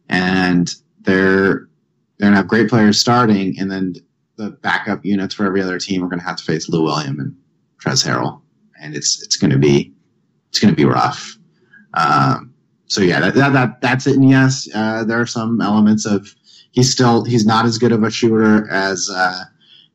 [0.07, 1.67] and they're,
[2.17, 3.95] they're going to have great players starting and then
[4.37, 7.19] the backup units for every other team are going to have to face Lou William
[7.19, 7.35] and
[7.83, 8.41] Trez Harrell.
[8.79, 9.93] And it's, it's going to be,
[10.49, 11.37] it's going to be rough.
[11.93, 12.50] Um,
[12.91, 14.17] so yeah, that, that, that that's it.
[14.17, 16.35] And yes, uh, there are some elements of
[16.71, 19.45] he's still he's not as good of a shooter as uh,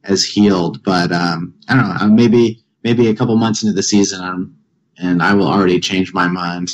[0.05, 1.97] as Hield, but um, I don't know.
[2.01, 4.57] Uh, maybe maybe a couple months into the season, um,
[4.97, 6.71] and I will already change my mind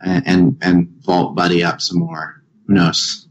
[0.00, 2.42] and, and and vault Buddy up some more.
[2.66, 3.28] Who knows?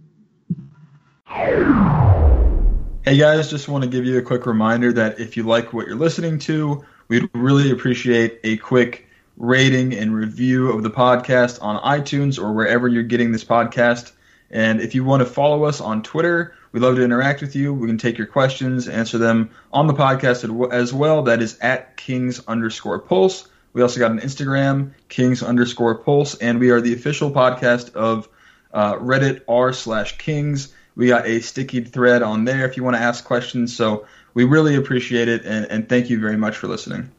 [3.03, 5.85] Hey guys, just want to give you a quick reminder that if you like what
[5.85, 9.09] you're listening to, we'd really appreciate a quick
[9.41, 14.11] rating and review of the podcast on iTunes or wherever you're getting this podcast.
[14.51, 17.73] And if you want to follow us on Twitter, we'd love to interact with you.
[17.73, 21.23] We can take your questions, answer them on the podcast as well.
[21.23, 23.47] That is at Kings underscore Pulse.
[23.73, 28.29] We also got an Instagram, Kings underscore Pulse, and we are the official podcast of
[28.71, 30.71] uh, Reddit r slash Kings.
[30.95, 33.75] We got a sticky thread on there if you want to ask questions.
[33.75, 37.09] So we really appreciate it, and, and thank you very much for listening.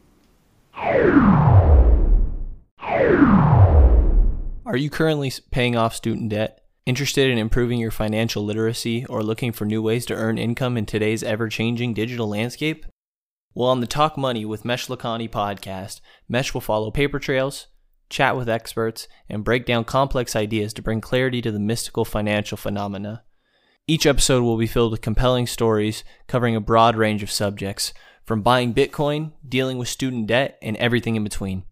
[4.73, 6.61] Are you currently paying off student debt?
[6.87, 10.87] Interested in improving your financial literacy or looking for new ways to earn income in
[10.87, 12.87] today's ever changing digital landscape?
[13.53, 17.67] Well, on the Talk Money with Mesh Lakhani podcast, Mesh will follow paper trails,
[18.09, 22.57] chat with experts, and break down complex ideas to bring clarity to the mystical financial
[22.57, 23.21] phenomena.
[23.85, 27.93] Each episode will be filled with compelling stories covering a broad range of subjects,
[28.25, 31.65] from buying Bitcoin, dealing with student debt, and everything in between.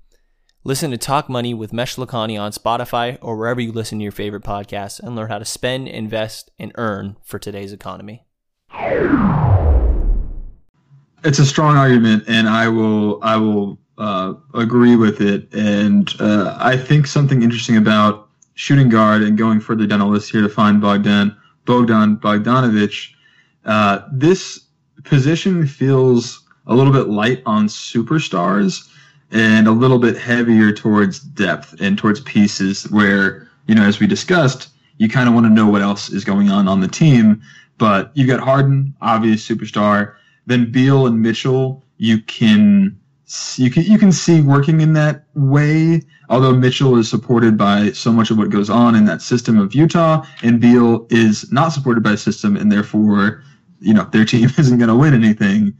[0.63, 4.11] Listen to Talk Money with Mesh Lakhani on Spotify or wherever you listen to your
[4.11, 8.27] favorite podcasts and learn how to spend, invest, and earn for today's economy.
[11.23, 15.51] It's a strong argument, and I will I will uh, agree with it.
[15.51, 20.31] And uh, I think something interesting about shooting guard and going further down the list
[20.31, 23.09] here to find Bogdan Bogdan Bogdanovic.
[23.65, 24.67] Uh, this
[25.05, 28.90] position feels a little bit light on superstars
[29.31, 34.07] and a little bit heavier towards depth and towards pieces where, you know, as we
[34.07, 37.41] discussed, you kind of want to know what else is going on on the team.
[37.77, 40.15] But you've got Harden, obvious superstar.
[40.45, 42.99] Then Beal and Mitchell, you can
[43.55, 46.01] you can you can see working in that way.
[46.29, 49.73] Although Mitchell is supported by so much of what goes on in that system of
[49.73, 53.43] Utah, and Beal is not supported by a system, and therefore,
[53.79, 55.73] you know, their team isn't going to win anything.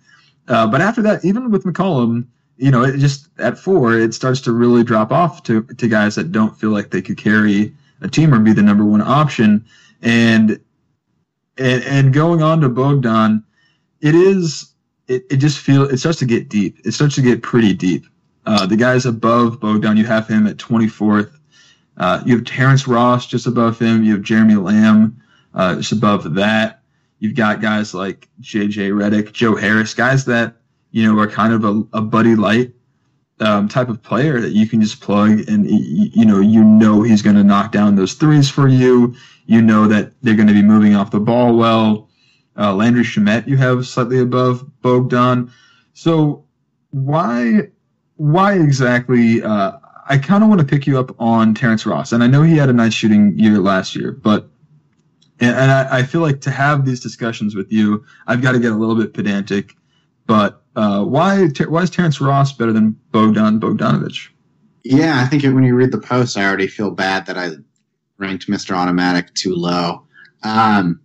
[0.48, 2.26] Uh, but after that, even with McCollum,
[2.58, 6.16] you know, it just at four, it starts to really drop off to, to guys
[6.16, 9.66] that don't feel like they could carry a team or be the number one option.
[10.02, 10.60] And,
[11.58, 13.44] and, and going on to Bogdan,
[14.02, 14.74] it is,
[15.08, 16.78] it, it just feel, it starts to get deep.
[16.86, 18.06] It starts to get pretty deep.
[18.46, 21.32] Uh, the guys above Bogdan, you have him at 24th.
[21.98, 24.04] Uh, you have Terrence Ross just above him.
[24.04, 25.22] You have Jeremy Lamb
[25.54, 26.82] uh, just above that.
[27.20, 30.61] You've got guys like JJ Redick, Joe Harris, guys that
[30.92, 32.74] you know, are kind of a, a buddy light
[33.42, 37.22] um, type of player that you can just plug and you know you know he's
[37.22, 39.16] going to knock down those threes for you.
[39.48, 42.08] You know that they're going to be moving off the ball well.
[42.58, 45.52] Uh, Landry Shamet you have slightly above Bogdan.
[45.94, 46.46] So
[46.92, 47.70] why
[48.18, 49.42] why exactly?
[49.42, 49.74] Uh,
[50.08, 52.58] I kind of want to pick you up on Terrence Ross, and I know he
[52.58, 54.50] had a nice shooting year last year, but
[55.40, 58.60] and, and I, I feel like to have these discussions with you, I've got to
[58.60, 59.74] get a little bit pedantic.
[60.28, 64.30] But uh, why why is Terrence Ross better than Bogdan Bogdanovic?
[64.84, 67.52] Yeah, I think when you read the post, I already feel bad that I
[68.18, 68.76] ranked Mr.
[68.76, 70.06] Automatic too low.
[70.44, 71.02] Um,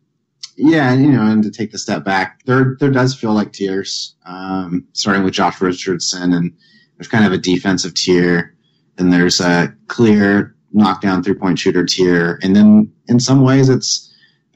[0.57, 4.15] yeah, you know, and to take the step back, there there does feel like tiers,
[4.25, 6.53] um, starting with Josh Richardson, and
[6.97, 8.55] there's kind of a defensive tier,
[8.97, 14.07] and there's a clear knockdown three point shooter tier, and then in some ways it's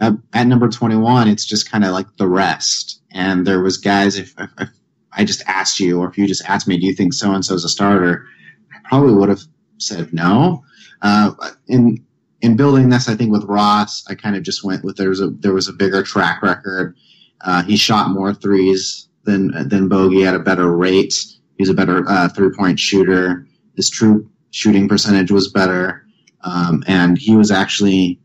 [0.00, 3.02] at, at number 21, it's just kind of like the rest.
[3.12, 4.68] And there was guys, if, if,
[5.12, 7.44] I just asked you, or if you just asked me, do you think so and
[7.44, 8.26] so is a starter?
[8.72, 9.42] I probably would have
[9.78, 10.64] said no.
[11.02, 11.32] Uh,
[11.66, 12.04] in
[12.42, 15.20] in building this, I think with Ross, I kind of just went with there was
[15.20, 16.96] a there was a bigger track record.
[17.40, 21.14] Uh, he shot more threes than than Bogi at a better rate.
[21.58, 23.46] He's a better uh, three point shooter.
[23.76, 26.04] His true shooting percentage was better,
[26.42, 28.20] um, and he was actually.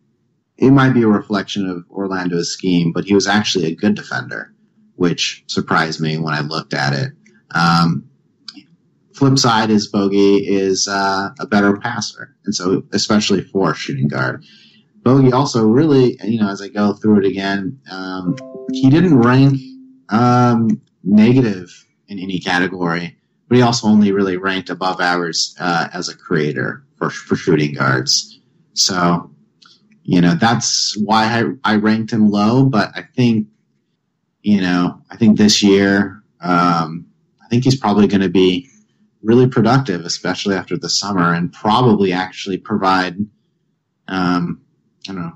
[0.58, 4.55] It might be a reflection of Orlando's scheme, but he was actually a good defender
[4.96, 7.12] which surprised me when I looked at it.
[7.52, 8.10] Um,
[9.14, 14.44] flip side is Bogi is uh, a better passer, and so especially for shooting guard.
[15.04, 18.36] Bogi also really, you know, as I go through it again, um,
[18.74, 19.60] he didn't rank
[20.10, 26.10] um, negative in any category, but he also only really ranked above average uh, as
[26.10, 28.40] a creator for for shooting guards.
[28.74, 29.32] So,
[30.04, 31.26] you know, that's why
[31.64, 32.66] I, I ranked him low.
[32.66, 33.48] But I think
[34.46, 37.08] you know, I think this year, um,
[37.44, 38.70] I think he's probably going to be
[39.24, 43.18] really productive, especially after the summer, and probably actually provide,
[44.08, 44.62] um,
[45.10, 45.34] I don't know,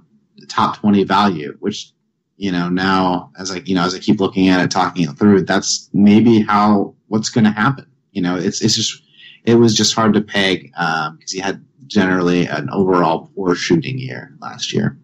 [0.48, 1.92] top 20 value, which,
[2.38, 5.18] you know, now as I, you know, as I keep looking at it, talking it
[5.18, 7.88] through, that's maybe how, what's going to happen.
[8.12, 9.02] You know, it's, it's just,
[9.44, 13.98] it was just hard to peg, because um, he had generally an overall poor shooting
[13.98, 15.00] year last year.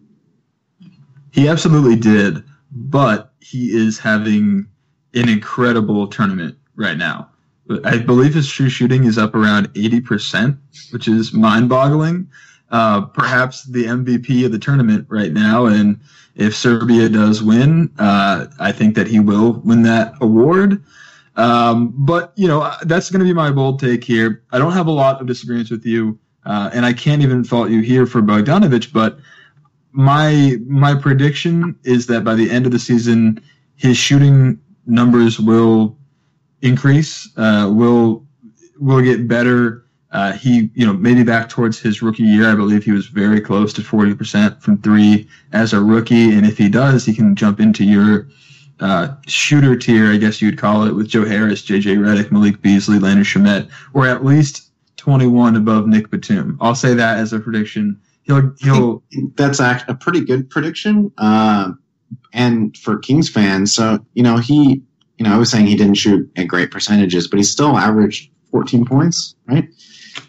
[1.32, 4.66] He absolutely did, but he is having
[5.14, 7.30] an incredible tournament right now.
[7.84, 10.56] I believe his true shooting is up around 80%,
[10.90, 12.28] which is mind boggling.
[12.70, 15.66] Uh, perhaps the MVP of the tournament right now.
[15.66, 16.00] And
[16.34, 20.82] if Serbia does win, uh, I think that he will win that award.
[21.36, 24.42] Um, but, you know, that's going to be my bold take here.
[24.50, 27.70] I don't have a lot of disagreements with you, uh, and I can't even fault
[27.70, 29.18] you here for Bogdanovic, but
[29.96, 33.40] my my prediction is that by the end of the season,
[33.76, 35.96] his shooting numbers will
[36.60, 37.28] increase.
[37.36, 38.24] Uh, will
[38.78, 39.84] will get better.
[40.12, 43.40] Uh, he, you know, maybe back towards his rookie year, I believe he was very
[43.40, 46.32] close to 40% from three as a rookie.
[46.32, 48.28] And if he does, he can jump into your
[48.80, 52.98] uh, shooter tier, I guess you'd call it, with Joe Harris, JJ Redick, Malik Beasley,
[52.98, 56.56] Landry Shamet, or at least 21 above Nick Batum.
[56.60, 58.00] I'll say that as a prediction.
[58.26, 59.02] He'll, he'll.
[59.34, 61.12] That's a pretty good prediction.
[61.16, 61.72] Uh,
[62.32, 64.82] and for Kings fans, so, you know, he,
[65.16, 68.30] you know, I was saying he didn't shoot at great percentages, but he still averaged
[68.50, 69.68] 14 points, right?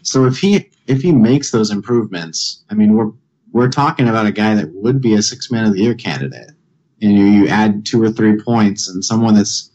[0.03, 3.11] So if he if he makes those improvements, I mean, we're
[3.51, 6.51] we're talking about a guy that would be a six man of the year candidate.
[7.01, 9.71] And you, you add two or three points, and someone that's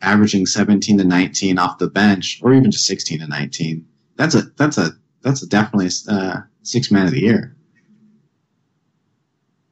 [0.00, 3.86] averaging 17 to 19 off the bench, or even just 16 to 19.
[4.16, 4.92] That's a that's a
[5.22, 7.54] that's a definitely uh, six man of the year.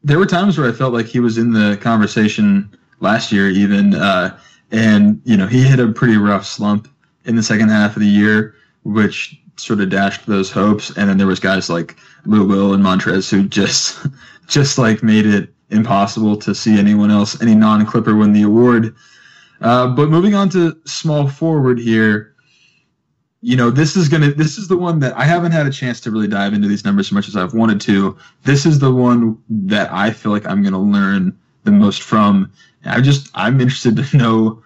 [0.05, 3.95] There were times where I felt like he was in the conversation last year, even,
[3.95, 4.39] uh,
[4.71, 6.89] and you know he hit a pretty rough slump
[7.25, 10.97] in the second half of the year, which sort of dashed those hopes.
[10.97, 14.07] And then there was guys like Lou Will and Montrezl who just
[14.47, 18.95] just like made it impossible to see anyone else, any non-Clipper, win the award.
[19.61, 22.35] Uh, but moving on to small forward here,
[23.41, 26.01] you know, this is gonna this is the one that I haven't had a chance
[26.01, 28.17] to really dive into these numbers as much as I've wanted to.
[28.43, 32.53] This is the one that I feel like I'm gonna learn the most from.
[32.85, 34.63] I just I'm interested to know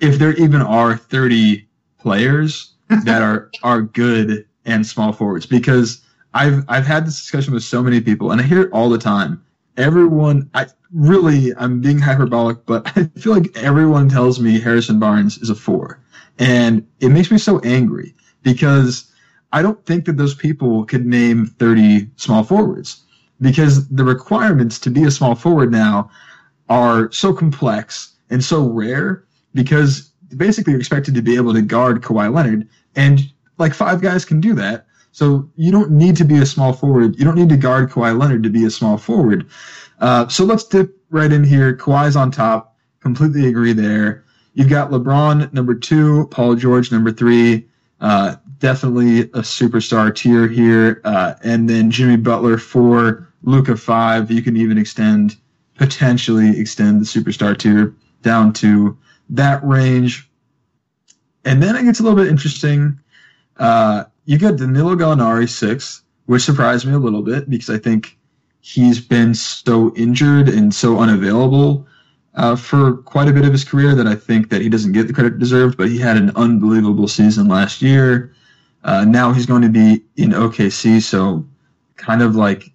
[0.00, 1.66] if there even are 30
[1.98, 2.72] players
[3.04, 6.02] that are are good and small forwards because
[6.32, 8.98] I've I've had this discussion with so many people and I hear it all the
[8.98, 9.42] time.
[9.76, 15.38] Everyone, I really I'm being hyperbolic, but I feel like everyone tells me Harrison Barnes
[15.38, 16.00] is a four,
[16.38, 19.10] and it makes me so angry because
[19.52, 23.02] I don't think that those people could name 30 small forwards
[23.40, 26.10] because the requirements to be a small forward now
[26.68, 29.24] are so complex and so rare
[29.54, 33.20] because basically you're expected to be able to guard Kawhi Leonard, and
[33.58, 34.86] like five guys can do that.
[35.12, 37.18] So you don't need to be a small forward.
[37.18, 39.48] You don't need to guard Kawhi Leonard to be a small forward.
[40.00, 41.74] Uh, so let's dip right in here.
[41.74, 42.76] Kawhi's on top.
[43.00, 44.24] Completely agree there.
[44.58, 47.64] You've got LeBron number two, Paul George number three.
[48.00, 51.00] Uh, definitely a superstar tier here.
[51.04, 54.32] Uh, and then Jimmy Butler four, Luka five.
[54.32, 55.36] You can even extend,
[55.76, 58.98] potentially extend the superstar tier down to
[59.30, 60.28] that range.
[61.44, 62.98] And then it gets a little bit interesting.
[63.58, 68.18] Uh, you got Danilo Gallinari six, which surprised me a little bit because I think
[68.58, 71.86] he's been so injured and so unavailable
[72.38, 75.08] uh, for quite a bit of his career that I think that he doesn't get
[75.08, 75.76] the credit deserved.
[75.76, 78.32] But he had an unbelievable season last year.
[78.84, 81.44] Uh, now he's going to be in OKC, so
[81.96, 82.70] kind of like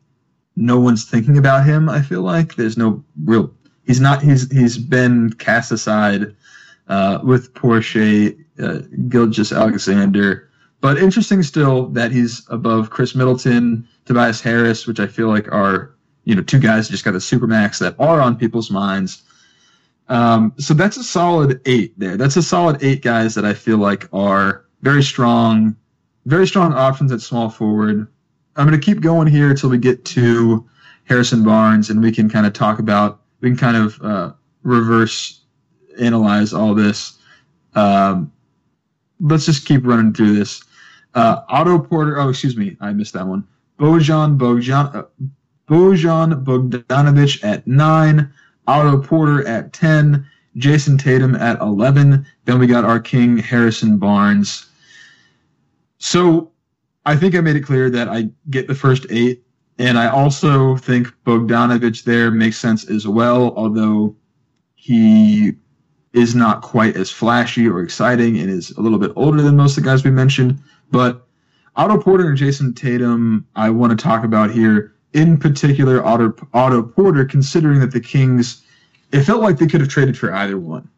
[0.58, 1.88] no one's thinking about him.
[1.90, 3.54] I feel like there's no real.
[3.86, 4.22] He's not.
[4.22, 6.36] He's he's been cast aside
[6.90, 10.50] uh, with Porsche, uh, Gilgeous-Alexander.
[10.82, 15.96] But interesting still that he's above Khris Middleton, Tobias Harris, which I feel like are
[16.26, 19.24] you know two guys just got the supermax that are on people's minds.
[20.10, 22.18] Um, so that's a solid eight there.
[22.18, 25.76] That's a solid eight guys that I feel like are very strong,
[26.26, 28.08] very strong options at small forward.
[28.56, 30.68] I'm going to keep going here until we get to
[31.06, 34.34] Harrison Barnes, and we can kind of talk about we can kind of uh,
[34.64, 35.42] reverse
[36.00, 37.20] analyze all this.
[37.76, 38.32] Um,
[39.20, 40.64] let's just keep running through this.
[41.14, 42.20] Uh, Otto Porter.
[42.20, 43.48] Oh, excuse me, I missed that one.
[43.80, 45.04] Bojan Bojan uh,
[45.68, 48.34] Bojan Bogdanovic at nine.
[48.68, 50.26] Otto Porter at ten.
[50.56, 52.28] Jayson Tatum at eleven.
[52.46, 54.70] Then we got our king Harrison Barnes.
[55.98, 56.52] So
[57.06, 59.44] I think I made it clear that I get the first eight,
[59.80, 64.16] and I also think Bogdanovic there makes sense as well, although
[64.76, 65.54] he
[66.14, 69.76] is not quite as flashy or exciting and is a little bit older than most
[69.76, 70.62] of the guys we mentioned.
[70.92, 71.26] But
[71.76, 74.93] Otto Porter and Jayson Tatum, I want to talk about here.
[75.14, 78.64] In particular, Otto, Otto Porter, considering that the Kings,
[79.12, 80.90] it felt like they could have traded for either one.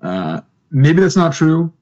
[0.00, 0.40] Uh,
[0.70, 1.72] maybe that's not true,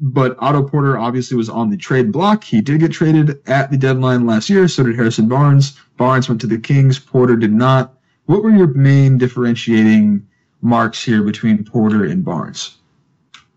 [0.00, 2.44] but Otto Porter obviously was on the trade block.
[2.44, 4.68] He did get traded at the deadline last year.
[4.68, 5.76] So did Harrison Barnes.
[5.96, 6.98] Barnes went to the Kings.
[6.98, 7.94] Porter did not.
[8.26, 10.26] What were your main differentiating
[10.60, 12.76] marks here between Porter and Barnes?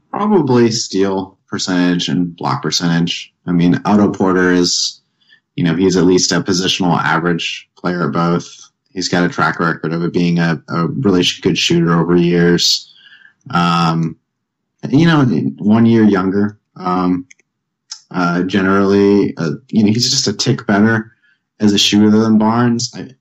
[0.10, 3.34] Probably steal percentage and block percentage.
[3.46, 5.01] I mean, Otto Porter is,
[5.56, 8.70] you know, he's at least a positional average player at both.
[8.94, 12.94] He's got a track record of it being a, a really good shooter over years.
[13.50, 14.18] Um,
[14.90, 15.24] you know,
[15.58, 16.60] one year younger.
[16.76, 17.28] Um,
[18.10, 21.14] uh, generally, uh, you know, he's just a tick better
[21.60, 22.92] as a shooter than Barnes.
[22.96, 23.12] I,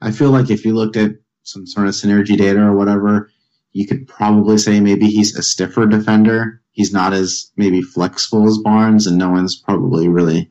[0.00, 1.12] I feel like if you looked at
[1.44, 3.30] some sort of synergy data or whatever,
[3.72, 6.60] you could probably say maybe he's a stiffer defender.
[6.72, 10.50] He's not as maybe flexible as Barnes, and no one's probably really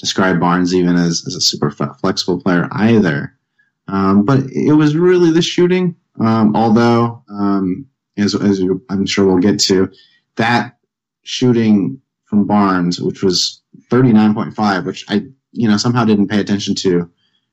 [0.00, 3.36] described Barnes even as, as a super flexible player either.
[3.86, 5.94] Um, but it was really the shooting.
[6.18, 7.86] Um, although, um,
[8.16, 9.92] as, as you I'm sure we'll get to,
[10.36, 10.78] that
[11.22, 17.10] shooting from Barnes, which was 39.5, which I, you know, somehow didn't pay attention to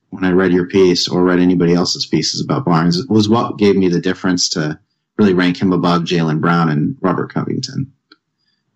[0.10, 3.76] when I read your piece or read anybody else's pieces about Barnes, was what gave
[3.76, 4.80] me the difference to
[5.18, 7.92] really rank him above Jaylen Brown and Robert Covington.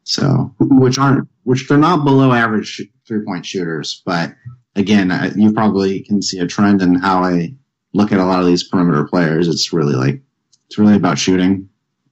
[0.03, 2.81] So, which aren't, which they're not below average
[3.11, 4.33] three point shooters, but
[4.77, 7.53] again, you probably can see a trend in how I
[7.91, 9.49] look at a lot of these perimeter players.
[9.49, 10.21] It's really like,
[10.67, 11.67] it's really about shooting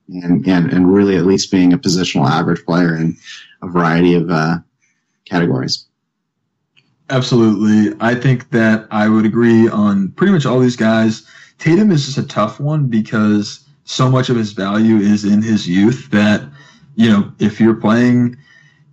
[0.10, 3.16] and, and, and really at least being a positional average player in
[3.62, 4.58] a variety of uh,
[5.24, 5.86] categories.
[7.10, 7.96] Absolutely.
[8.02, 11.26] I think that I would agree on pretty much all these guys.
[11.60, 15.66] Tatum is just a tough one because so much of his value is in his
[15.66, 16.46] youth that,
[16.96, 18.36] you know, if you're playing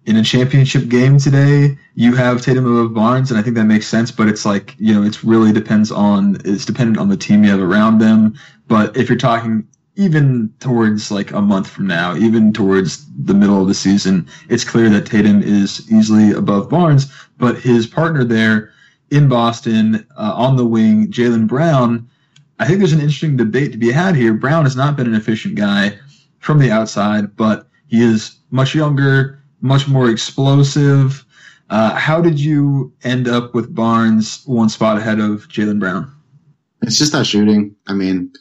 [0.07, 3.89] in a championship game today, you have Tatum above Barnes, and I think that makes
[3.89, 4.11] sense.
[4.11, 7.51] But it's like you know, it's really depends on it's dependent on the team you
[7.51, 8.35] have around them.
[8.69, 13.61] But if you're talking even towards like a month from now, even towards the middle
[13.61, 17.13] of the season, it's clear that Tatum is easily above Barnes.
[17.39, 18.73] But his partner there
[19.11, 22.09] in Boston uh, on the wing, Jaylen Brown,
[22.59, 24.35] I think there's an interesting debate to be had here.
[24.35, 25.99] Brown has not been an efficient guy
[26.39, 31.25] from the outside, but he is much younger, much more explosive.
[31.69, 36.13] Uh, how did you end up with Barnes one spot ahead of Jaylen Brown?
[36.83, 37.75] It's just that shooting.
[37.89, 38.33] I mean,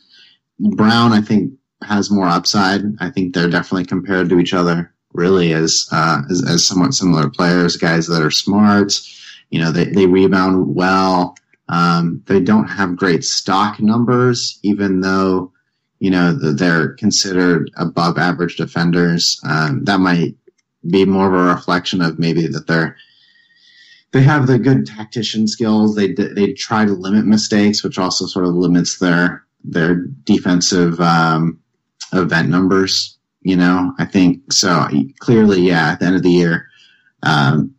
[0.59, 1.53] Brown, I think,
[1.83, 2.81] has more upside.
[2.99, 7.29] I think they're definitely compared to each other, really, as uh, as, as somewhat similar
[7.29, 8.93] players, guys that are smart.
[9.49, 11.35] You know, they, they rebound well.
[11.69, 15.51] Um, they don't have great stock numbers, even though,
[15.99, 19.39] you know, they're considered above average defenders.
[19.43, 20.35] Um, that might
[20.89, 22.95] be more of a reflection of maybe that they're
[24.11, 25.95] they have the good tactician skills.
[25.95, 31.59] They they try to limit mistakes, which also sort of limits their their defensive um,
[32.13, 33.17] event numbers.
[33.41, 34.87] You know, I think so.
[35.19, 35.91] Clearly, yeah.
[35.91, 36.67] At the end of the year,
[37.23, 37.75] um,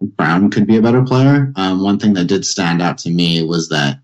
[0.00, 1.52] Brown could be a better player.
[1.56, 4.00] Um, one thing that did stand out to me was that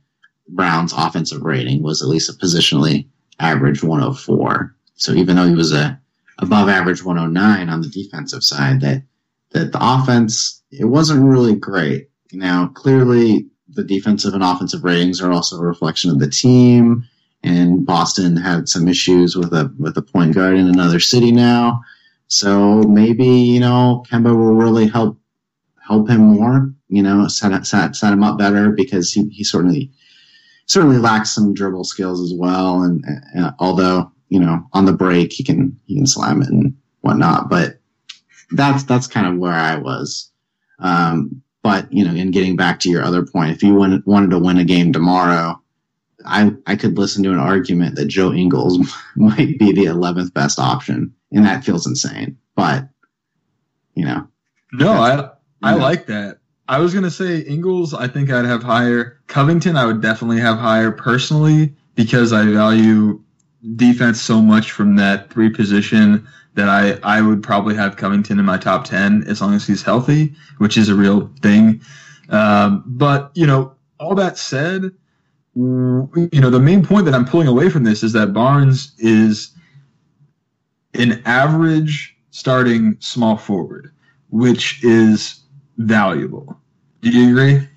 [0.49, 3.07] Brown's offensive rating was at least a positionally
[3.41, 4.77] average 104.
[4.97, 5.99] So even though he was a
[6.43, 9.03] above average 109 on the defensive side, that
[9.51, 12.09] that the offense it wasn't really great.
[12.33, 17.05] Now, clearly, the defensive and offensive ratings are also a reflection of the team
[17.43, 21.83] and Boston had some issues with a with a point guard in another city now.
[22.29, 25.19] So maybe you know Kemba will really help
[25.85, 26.73] help him more.
[26.89, 29.91] You know, set set set him up better because he he certainly
[30.67, 32.83] certainly lacks some dribble skills as well.
[32.83, 36.75] And, and although you know on the break he can he can slam it and
[37.03, 37.79] whatnot, but
[38.51, 40.31] that's that's kind of where I was.
[40.79, 44.31] Um, but you know, in getting back to your other point, if you wanted, wanted
[44.31, 45.61] to win a game tomorrow,
[46.25, 48.79] I, I could listen to an argument that Joe Ingles
[49.17, 52.39] might be the 11th best option, and that feels insane.
[52.57, 52.89] But,
[53.95, 54.27] you know.
[54.73, 55.31] No, I,
[55.63, 56.39] I like that.
[56.67, 59.21] I was going to say Ingles, I think I'd have higher.
[59.27, 63.23] Covington, I would definitely have higher personally because I value
[63.77, 68.45] defense so much from that three position that I, I would probably have Covington in
[68.45, 71.81] my top 10 as long as he's healthy, which is a real thing.
[72.29, 74.91] Um, but, you know, all that said,
[75.55, 79.55] you know, the main point that I'm pulling away from this is that Barnes is
[80.95, 83.93] an average starting small forward,
[84.31, 85.41] which is
[85.79, 86.59] valuable.
[87.01, 87.69] Do you agree?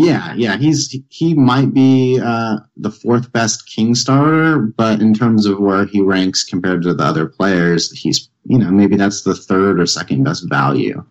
[0.00, 5.44] Yeah, yeah, he's he might be uh, the fourth best king starter, but in terms
[5.44, 9.34] of where he ranks compared to the other players, he's you know maybe that's the
[9.34, 11.04] third or second best value.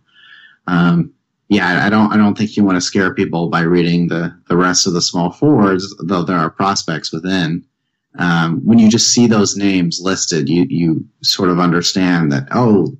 [0.68, 1.12] Um,
[1.50, 4.56] yeah, I don't I don't think you want to scare people by reading the the
[4.56, 7.66] rest of the small forwards, though there are prospects within.
[8.18, 12.96] Um, when you just see those names listed, you you sort of understand that oh,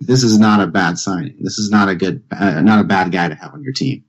[0.00, 1.36] this is not a bad signing.
[1.38, 4.04] This is not a good uh, not a bad guy to have on your team.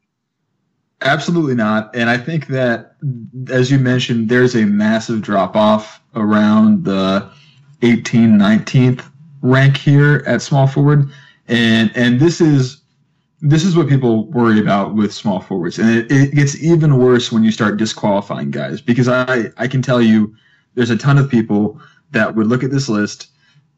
[1.02, 1.95] Absolutely not.
[1.95, 2.95] And I think that,
[3.50, 7.30] as you mentioned, there's a massive drop off around the
[7.82, 9.06] 18, 19th
[9.41, 11.10] rank here at small forward.
[11.47, 12.80] And, and this is
[13.41, 17.32] this is what people worry about with small forwards, and it, it, gets even worse
[17.32, 18.82] when you start disqualifying guys.
[18.82, 20.36] Because I I can tell you,
[20.76, 21.80] there's a ton of people
[22.12, 23.28] that would look at this list,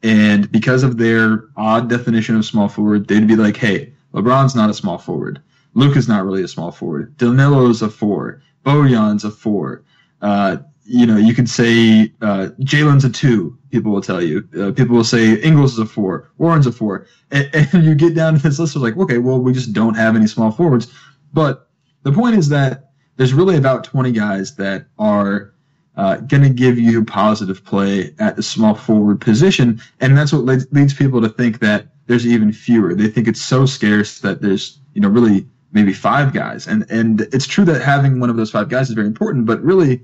[0.02, 4.70] and because of their odd definition of small forward, they'd be like, "Hey, LeBron's not
[4.70, 5.40] a small forward.
[5.74, 7.16] Luka's not really a small forward.
[7.16, 8.42] Danilo's a four.
[8.64, 9.84] Bojan's a four.
[10.20, 13.58] Uh, you know, you could say uh, Jaylen's a two.
[13.70, 14.48] People will tell you.
[14.58, 16.30] Uh, people will say Ingles is a four.
[16.38, 17.06] Warren's a four.
[17.30, 19.94] And, and you get down to this list, it's like, okay, well, we just don't
[19.94, 20.92] have any small forwards.
[21.32, 21.68] But
[22.02, 25.54] the point is that there's really about 20 guys that are
[25.96, 30.44] uh, going to give you positive play at the small forward position, and that's what
[30.72, 32.94] leads people to think that there's even fewer.
[32.94, 37.22] They think it's so scarce that there's you know really maybe five guys, and and
[37.32, 40.02] it's true that having one of those five guys is very important, but really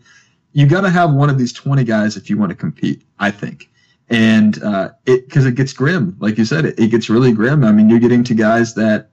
[0.53, 3.03] you got to have one of these 20 guys if you want to compete.
[3.19, 3.71] I think.
[4.11, 7.63] And uh, it because it gets grim, like you said, it, it gets really grim.
[7.65, 9.11] I mean, you're getting to guys that,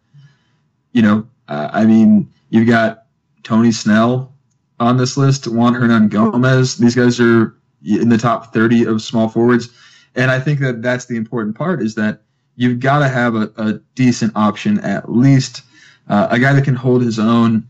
[0.93, 3.05] you know, uh, I mean, you've got
[3.43, 4.33] Tony Snell
[4.79, 6.77] on this list, Juan Hernangomez.
[6.77, 9.69] These guys are in the top 30 of small forwards.
[10.15, 12.21] And I think that that's the important part is that
[12.55, 15.61] you've got to have a, a, decent option at least,
[16.07, 17.67] uh, a guy that can hold his own.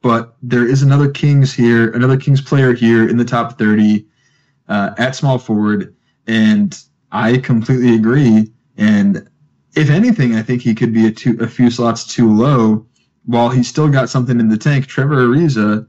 [0.00, 4.06] But there is another Kings here, another Kings player here in the top 30
[4.68, 5.94] uh, at small forward.
[6.26, 6.78] And
[7.10, 8.52] I completely agree.
[8.76, 9.28] And
[9.74, 12.86] if anything, I think he could be a, two, a few slots too low
[13.26, 14.86] while he's still got something in the tank.
[14.86, 15.86] Trevor Ariza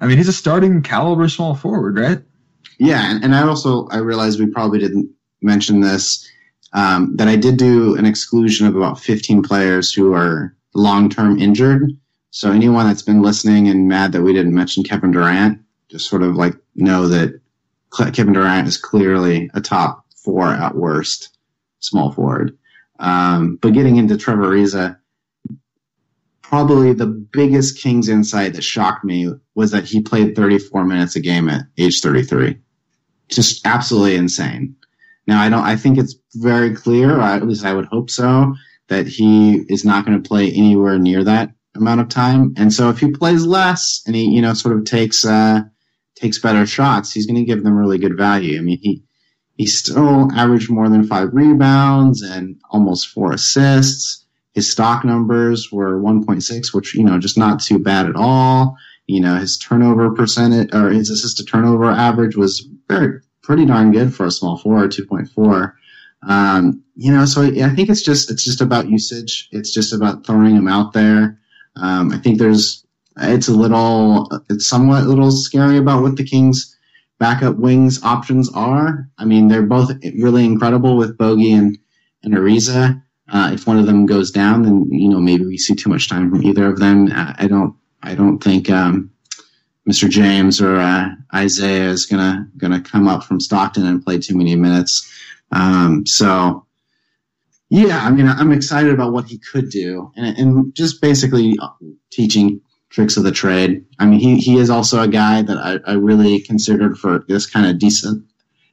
[0.00, 2.22] I mean, he's a starting caliber small forward, right?
[2.78, 6.28] Yeah, and, and I also I realized we probably didn't mention this
[6.72, 11.38] um, that I did do an exclusion of about 15 players who are long term
[11.38, 11.90] injured.
[12.30, 16.22] So anyone that's been listening and mad that we didn't mention Kevin Durant, just sort
[16.22, 17.40] of like know that
[18.12, 21.36] Kevin Durant is clearly a top four at worst
[21.80, 22.56] small forward.
[22.98, 24.98] Um, but getting into Trevor Ariza,
[26.42, 31.20] probably the biggest Kings insight that shocked me was that he played 34 minutes a
[31.20, 32.58] game at age 33.
[33.28, 34.76] Just absolutely insane.
[35.26, 38.54] Now I don't, I think it's very clear, at least I would hope so,
[38.88, 42.54] that he is not going to play anywhere near that amount of time.
[42.56, 45.62] And so if he plays less and he, you know, sort of takes, uh,
[46.14, 48.58] takes better shots, he's going to give them really good value.
[48.58, 49.02] I mean, he,
[49.54, 54.26] he still averaged more than five rebounds and almost four assists
[54.56, 58.74] his stock numbers were 1.6, which, you know, just not too bad at all.
[59.06, 63.92] You know, his turnover percentage or his assist to turnover average was very, pretty darn
[63.92, 65.74] good for a small forward, 2.4.
[66.26, 69.48] Um, you know, so I think it's just, it's just about usage.
[69.52, 71.38] It's just about throwing them out there.
[71.76, 72.84] Um, I think there's,
[73.18, 76.76] it's a little, it's somewhat a little scary about what the Kings
[77.18, 79.08] backup wings options are.
[79.18, 81.78] I mean, they're both really incredible with Bogi and,
[82.22, 83.02] and Ariza.
[83.28, 86.08] Uh, if one of them goes down, then you know maybe we see too much
[86.08, 87.10] time from either of them.
[87.12, 87.74] I, I don't.
[88.02, 89.10] I don't think um,
[89.88, 90.08] Mr.
[90.08, 94.56] James or uh, Isaiah is gonna gonna come up from Stockton and play too many
[94.56, 95.08] minutes.
[95.52, 96.66] Um, so
[97.68, 101.58] yeah, I mean, I'm excited about what he could do, and, and just basically
[102.10, 102.60] teaching
[102.90, 103.84] tricks of the trade.
[103.98, 107.46] I mean, he, he is also a guy that I, I really considered for this
[107.46, 108.24] kind of decent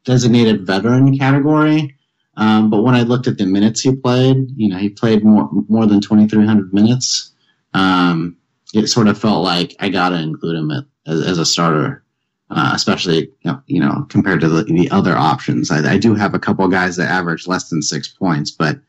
[0.05, 1.95] designated veteran category.
[2.38, 5.49] Um, but when I looked at the minutes he played, you know, he played more
[5.68, 7.32] more than 2,300 minutes.
[7.74, 8.38] Um,
[8.74, 10.71] it sort of felt like I got to include him
[11.05, 12.03] as, as, a starter,
[12.49, 13.32] uh, especially
[13.67, 15.71] you know compared to the, the other options.
[15.71, 18.80] I, I, do have a couple guys that average less than six points, but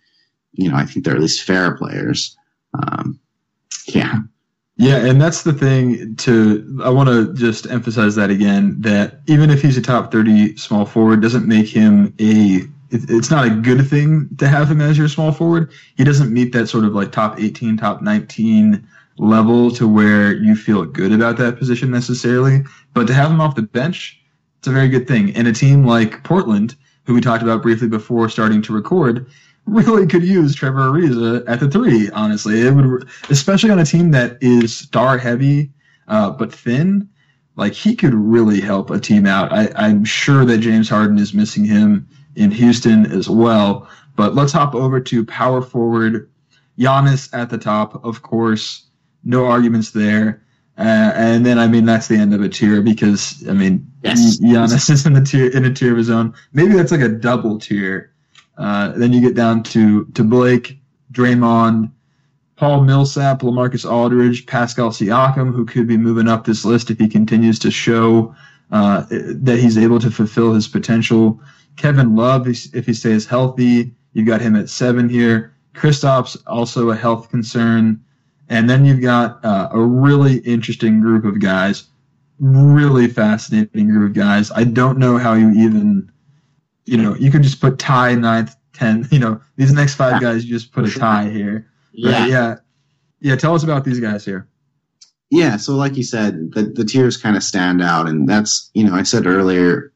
[0.53, 2.37] you know I think they're at least fair players.
[2.75, 3.21] Um,
[3.87, 4.21] yeah.
[4.77, 9.51] Yeah, and that's the thing to I want to just emphasize that again that even
[9.51, 13.89] if he's a top 30 small forward doesn't make him a it's not a good
[13.89, 15.71] thing to have him as your small forward.
[15.97, 18.87] He doesn't meet that sort of like top 18, top 19
[19.19, 22.65] level to where you feel good about that position necessarily.
[22.93, 24.21] But to have him off the bench,
[24.59, 25.35] it's a very good thing.
[25.37, 29.27] And a team like Portland, who we talked about briefly before starting to record,
[29.67, 32.11] really could use Trevor Ariza at the three.
[32.11, 35.71] Honestly, it would, especially on a team that is star heavy
[36.09, 37.09] uh, but thin.
[37.57, 39.53] Like he could really help a team out.
[39.53, 43.89] I, I'm sure that James Harden is missing him in Houston as well.
[44.17, 46.29] But let's hop over to power forward.
[46.79, 48.87] Giannis at the top, of course,
[49.25, 50.43] no arguments there.
[50.77, 54.41] Uh, and then, I mean, that's the end of a tier because, I mean, yes.
[54.41, 56.35] Giannis is in the tier in a tier of his own.
[56.53, 58.13] Maybe that's like a double tier.
[58.59, 60.79] Uh, then you get down to to Blake,
[61.13, 61.91] Draymond,
[62.57, 67.09] Paul Millsap, LaMarcus Aldridge, Pascal Siakam, who could be moving up this list if he
[67.09, 68.35] continues to show
[68.71, 71.41] uh, that he's able to fulfill his potential.
[71.77, 75.55] Kevin Love, if he stays healthy, you've got him at seven here.
[75.75, 78.04] Kristaps also a health concern,
[78.49, 81.85] and then you've got uh, a really interesting group of guys,
[82.39, 84.51] really fascinating group of guys.
[84.51, 86.11] I don't know how you even,
[86.85, 89.09] you know, you could just put tie ninth, ten.
[89.11, 91.67] You know, these next five guys, you just put a tie here.
[91.93, 92.31] Yeah, right?
[92.31, 92.57] yeah,
[93.21, 93.37] yeah.
[93.37, 94.49] Tell us about these guys here.
[95.31, 98.85] Yeah, so like you said, the, the tiers kind of stand out, and that's you
[98.85, 99.93] know I said earlier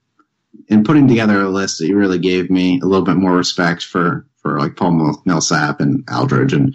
[0.68, 4.26] in putting together a list it really gave me a little bit more respect for
[4.48, 6.74] for like Paul Millsap and Aldridge and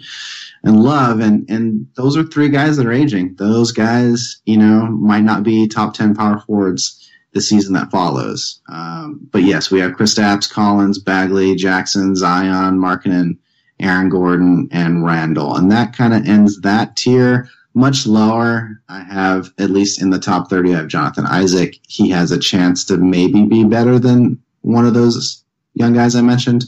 [0.62, 3.34] and Love, and and those are three guys that are aging.
[3.34, 7.00] Those guys, you know, might not be top ten power forwards
[7.32, 8.60] the season that follows.
[8.68, 13.38] Um, but yes, we have Kristaps, Collins, Bagley, Jackson, Zion, Markkanen,
[13.80, 18.80] Aaron Gordon, and Randle, and that kind of ends that tier much lower.
[18.88, 21.80] I have at least in the top 30, I have Jonathan Isaac.
[21.88, 25.44] He has a chance to maybe be better than one of those
[25.74, 26.64] young guys I mentioned.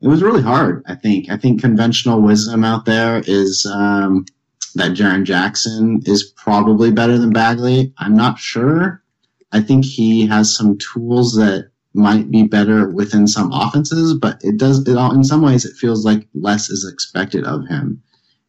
[0.00, 1.28] It was really hard, I think.
[1.30, 4.26] I think conventional wisdom out there is um,
[4.76, 7.92] that Jaren Jackson is probably better than Bagley.
[7.98, 9.02] I'm not sure.
[9.50, 14.56] I think he has some tools that might be better within some offenses, but it
[14.56, 18.02] does it all in some ways it feels like less is expected of him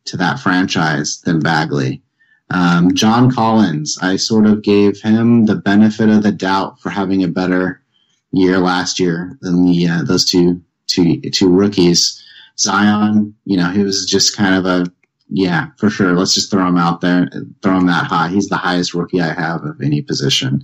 [0.05, 2.03] to that franchise than Bagley.
[2.51, 7.23] Um, John Collins, I sort of gave him the benefit of the doubt for having
[7.23, 7.81] a better
[8.31, 12.23] year last year than the uh, those two two two rookies.
[12.57, 14.91] Zion, you know, he was just kind of a
[15.29, 16.13] yeah, for sure.
[16.15, 17.29] Let's just throw him out there,
[17.61, 18.29] throw him that high.
[18.29, 20.63] He's the highest rookie I have of any position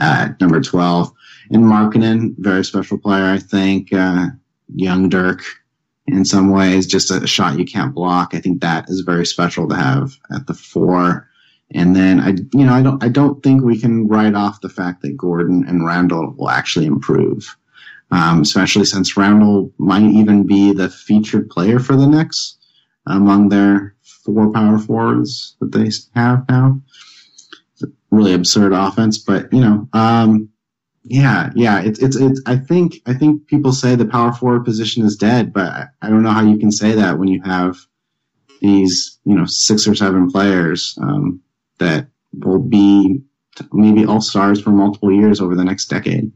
[0.00, 1.12] at number twelve.
[1.50, 3.92] And Markkanen, very special player, I think.
[3.92, 4.28] Uh,
[4.74, 5.42] young Dirk,
[6.06, 8.34] in some ways, just a shot you can't block.
[8.34, 11.28] I think that is very special to have at the four.
[11.74, 14.68] And then I, you know, I don't, I don't think we can write off the
[14.68, 17.56] fact that Gordon and Randle will actually improve,
[18.10, 22.56] um, especially since Randle might even be the featured player for the Knicks
[23.06, 23.94] among their
[24.24, 26.80] four power forwards that they have now.
[28.10, 30.48] Really absurd offense, but you know, um,
[31.02, 31.82] yeah, yeah.
[31.82, 32.40] It's it's it's.
[32.46, 36.22] I think I think people say the power forward position is dead, but I don't
[36.22, 37.76] know how you can say that when you have
[38.60, 41.40] these you know six or seven players um,
[41.78, 43.20] that will be
[43.72, 46.32] maybe all stars for multiple years over the next decade.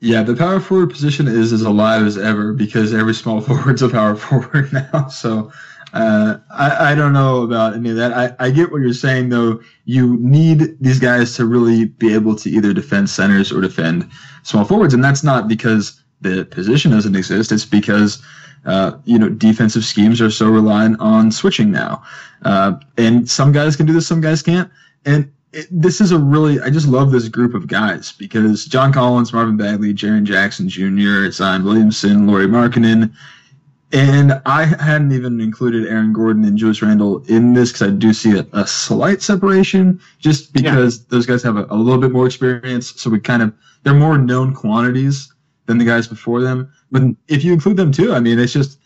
[0.00, 3.88] Yeah, the power forward position is as alive as ever because every small forward's a
[3.88, 5.08] power forward now.
[5.10, 5.52] So
[5.92, 8.12] uh, I, I don't know about any of that.
[8.12, 9.60] I, I get what you're saying, though.
[9.84, 14.08] You need these guys to really be able to either defend centers or defend
[14.44, 17.50] small forwards, and that's not because the position doesn't exist.
[17.50, 18.22] It's because
[18.66, 22.04] uh, you know defensive schemes are so reliant on switching now,
[22.44, 24.70] uh, and some guys can do this, some guys can't.
[25.04, 28.92] And it, this is a really I just love this group of guys because John
[28.92, 33.12] Collins, Marvin Bagley, Jaren Jackson Jr., Zion Williamson, Lauri Markkanen
[33.92, 38.12] and I hadn't even included Aaron Gordon and Julius Randle in this because I do
[38.12, 41.04] see a, a, slight separation just because yeah.
[41.08, 43.00] those guys have a, a, little bit more experience.
[43.00, 45.32] So we kind of, they're more known quantities
[45.66, 46.72] than the guys before them.
[46.92, 48.78] But if you include them too, I mean, it's just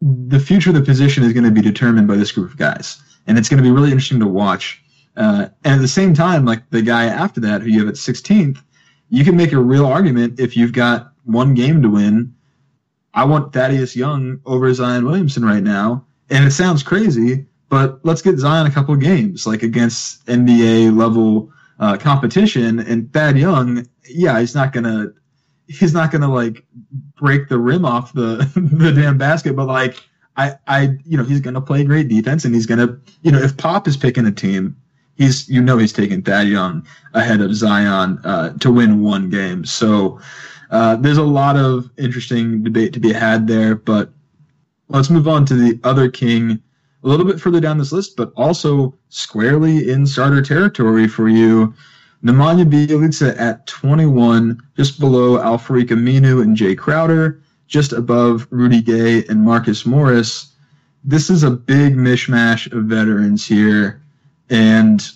[0.00, 3.02] the future of the position is going to be determined by this group of guys.
[3.26, 4.82] And it's going to be really interesting to watch.
[5.16, 7.94] Uh, and at the same time, like the guy after that, who you have at
[7.94, 8.58] 16th,
[9.08, 12.34] you can make a real argument if you've got one game to win
[13.16, 16.04] I want Thaddeus Young over Zion Williamson right now.
[16.28, 21.50] And it sounds crazy, but let's get Zion a couple games, like against NBA level
[21.80, 22.78] uh, competition.
[22.78, 25.12] And Thad Young, yeah, he's not gonna,
[25.66, 26.66] he's not gonna like
[27.16, 29.96] break the rim off the the damn basket, but like
[30.36, 33.56] I, I, you know, he's gonna play great defense, and he's gonna, you know, if
[33.56, 34.76] Pop is picking a team,
[35.16, 39.64] he's, you know, he's taking Thad Young ahead of Zion uh, to win one game.
[39.64, 40.20] So
[40.70, 44.10] uh, there's a lot of interesting debate to be had there, but
[44.88, 46.62] let's move on to the other king
[47.04, 51.72] a little bit further down this list, but also squarely in starter territory for you.
[52.24, 59.24] Nemanja Bjelica at 21, just below Al-Farouq Aminu and Jae Crowder, just above Rudy Gay
[59.26, 60.52] and Marcus Morris.
[61.04, 64.00] This is a big mishmash of veterans here,
[64.50, 65.08] and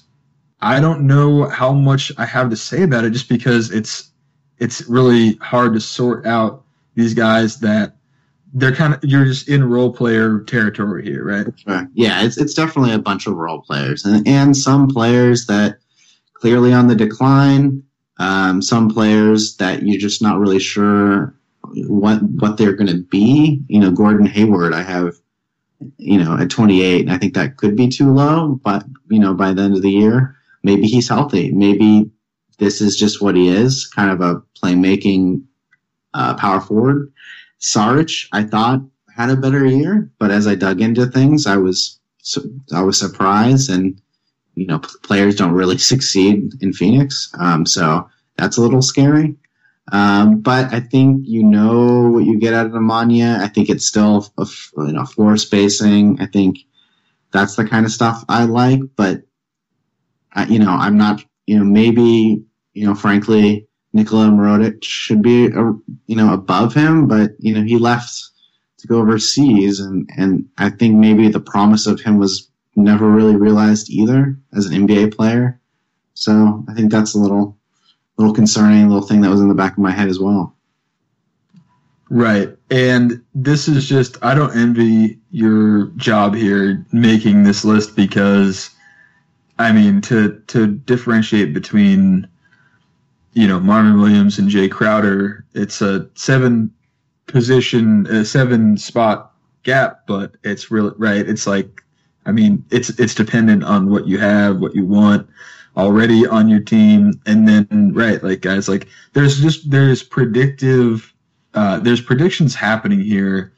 [0.61, 4.11] I don't know how much I have to say about it just because it's
[4.59, 6.65] it's really hard to sort out
[6.95, 7.97] these guys that
[8.53, 11.47] they're kind of you're just in role player territory here, right?
[11.59, 11.89] Sure.
[11.95, 15.79] Yeah, it's it's definitely a bunch of role players and and some players that
[16.35, 17.83] clearly on the decline.
[18.19, 21.35] Um, some players that you're just not really sure
[21.75, 23.63] what what they're going to be.
[23.69, 25.15] You know, Gordon Hayward, I have,
[25.97, 28.61] you know, at 28, and I think that could be too low.
[28.63, 31.53] But you know, by the end of the year, maybe he's healthy.
[31.53, 32.11] Maybe
[32.59, 35.43] this is just what he is, kind of a playmaking
[36.15, 37.13] uh, power forward.
[37.61, 38.83] Saric, I thought
[39.17, 41.99] had a better year, but as I dug into things, I was
[42.73, 44.01] I was surprised, and
[44.55, 49.37] you know, players don't really succeed in Phoenix, um, so that's a little scary.
[49.93, 53.41] Um, but I think you know what you get out of Nemanja.
[53.41, 56.21] I think it's still a, you know floor spacing.
[56.21, 56.59] I think
[57.33, 58.81] that's the kind of stuff I like.
[58.97, 59.23] But
[60.35, 61.25] uh, you know, I'm not.
[61.47, 65.73] You know, maybe you know, frankly, Nikola Mirotic should be uh,
[66.07, 68.13] you know above him, but you know, he left
[68.79, 73.37] to go overseas, and and I think maybe the promise of him was never really
[73.37, 75.61] realized either as an NBA player.
[76.15, 77.59] So I think that's a little
[78.21, 80.55] little concerning little thing that was in the back of my head as well.
[82.11, 82.57] Right.
[82.71, 88.71] And this is just, I don't envy your job here making this list because,
[89.59, 92.29] I mean, to, to differentiate between,
[93.33, 96.75] you know, Marvin Williams and Jae Crowder, it's a seven
[97.27, 101.27] position, a seven spot gap, but it's really, right.
[101.27, 101.83] It's like,
[102.27, 105.29] I mean, it's, it's dependent on what you have, what you want
[105.77, 107.21] already on your team.
[107.27, 111.13] And then, right, like guys, like there's just, there's predictive,
[111.55, 113.53] uh, there's predictions happening here,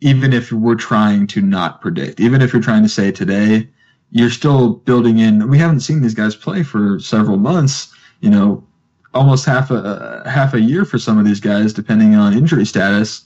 [0.00, 3.68] even if we're trying to not predict, even if you're trying to say today,
[4.10, 5.48] you're still building in.
[5.48, 7.92] We haven't seen these guys play for several months.
[8.20, 8.66] You know,
[9.14, 13.22] almost half a half a year for some of these guys, depending on injury status.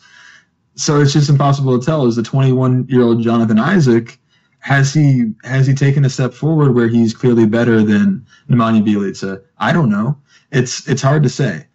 [0.74, 2.06] So it's just impossible to tell.
[2.06, 4.18] Is the 21 year old Jonathan Isaac
[4.62, 9.42] has he has he taken a step forward where he's clearly better than Nemanja Bjelica?
[9.58, 10.16] I don't know.
[10.52, 11.66] It's it's hard to say.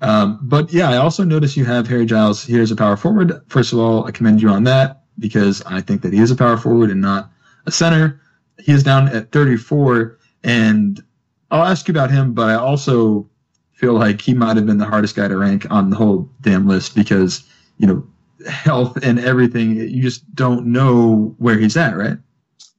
[0.00, 3.40] Um, but yeah, I also notice you have Harry Giles here as a power forward.
[3.46, 6.36] First of all, I commend you on that because I think that he is a
[6.36, 7.30] power forward and not
[7.66, 8.20] a center.
[8.58, 11.00] He is down at 34, and
[11.52, 13.30] I'll ask you about him, but I also
[13.74, 16.66] feel like he might have been the hardest guy to rank on the whole damn
[16.66, 17.44] list because,
[17.78, 18.04] you know,
[18.48, 22.18] health and everything, you just don't know where he's at, right?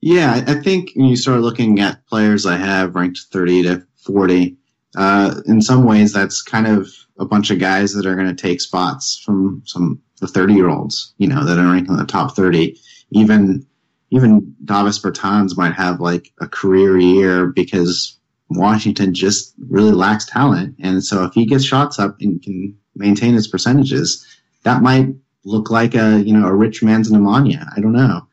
[0.06, 4.58] Yeah, I think when you start looking at players I have ranked 30 to 40,
[4.98, 8.36] uh, in some ways that's kind of a bunch of guys that are going to
[8.36, 12.06] take spots from some the 30 year olds, you know, that are ranked in the
[12.06, 12.78] top 30.
[13.12, 13.66] Even
[14.10, 20.76] even Davis Bertans might have like a career year because Washington just really lacks talent.
[20.84, 24.28] And so if he gets shots up and can maintain his percentages,
[24.64, 27.66] that might look like a, you know, a rich man's Nemanja.
[27.74, 28.28] I don't know.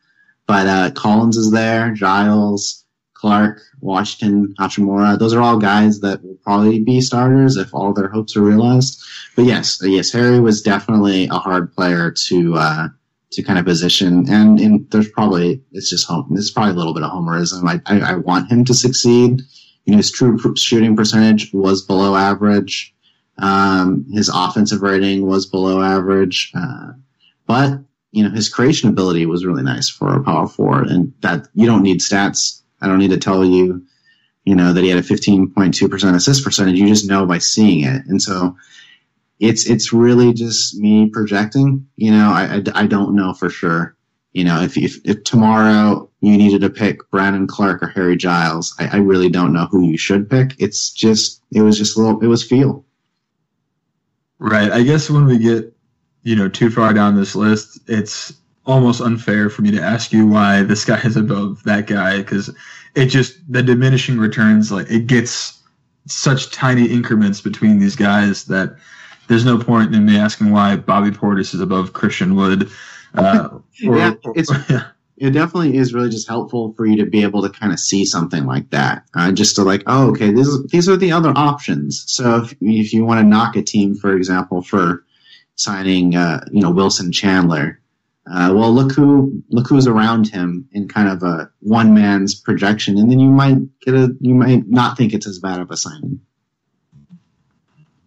[0.51, 2.83] But uh, Collins is there, Giles,
[3.13, 5.17] Clarke, Washington, Hachimura.
[5.17, 9.01] Those are all guys that will probably be starters if all their hopes are realized.
[9.37, 12.87] But yes, yes, Harry was definitely a hard player to uh,
[13.31, 16.27] to kind of position, and, and there's probably it's just home.
[16.33, 17.63] It's probably a little bit of homerism.
[17.63, 19.43] I, I, I want him to succeed.
[19.85, 22.93] You know, his true shooting percentage was below average.
[23.37, 26.89] Um, his offensive rating was below average, uh,
[27.47, 27.79] but
[28.11, 31.65] you know, his creation ability was really nice for a power forward and that you
[31.65, 32.61] don't need stats.
[32.81, 33.85] I don't need to tell you,
[34.43, 36.77] you know, that he had a 15.2% assist percentage.
[36.77, 38.05] You just know by seeing it.
[38.07, 38.55] And so
[39.39, 43.95] it's, it's really just me projecting, you know, I, I, I don't know for sure.
[44.33, 48.75] You know, if, if, if tomorrow you needed to pick Brandon Clarke or Harry Giles,
[48.79, 50.55] I, I really don't know who you should pick.
[50.57, 52.85] It's just, it was just a little, it was feel.
[54.37, 54.71] Right.
[54.71, 55.75] I guess when we get
[56.23, 58.33] you know, too far down this list, it's
[58.65, 62.53] almost unfair for me to ask you why this guy is above that guy because
[62.95, 65.61] it just the diminishing returns like it gets
[66.07, 68.75] such tiny increments between these guys that
[69.27, 72.69] there's no point in me asking why Bobby Portis is above Christian Wood.
[73.15, 73.49] Uh,
[73.87, 74.87] or, yeah, it's yeah.
[75.17, 78.03] it definitely is really just helpful for you to be able to kind of see
[78.03, 79.05] something like that.
[79.13, 82.03] Uh, just to like, oh, okay, this is, these are the other options.
[82.07, 85.05] So if if you want to knock a team, for example, for
[85.61, 87.79] signing, uh, you know, Wilson Chandler.
[88.31, 92.97] Uh, well, look who look who's around him in kind of a one man's projection,
[92.97, 95.77] and then you might get a you might not think it's as bad of a
[95.77, 96.19] signing.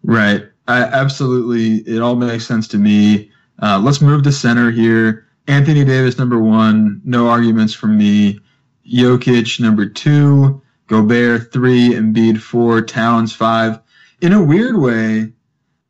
[0.03, 0.45] Right.
[0.67, 1.77] I, absolutely.
[1.91, 3.31] It all makes sense to me.
[3.61, 5.27] Uh, let's move to center here.
[5.47, 7.01] Anthony Davis, number one.
[7.03, 8.39] No arguments from me.
[8.87, 10.61] Jokic, number two.
[10.87, 11.89] Gobert, three.
[11.89, 12.81] Embiid, four.
[12.81, 13.79] Towns, five.
[14.21, 15.33] In a weird way,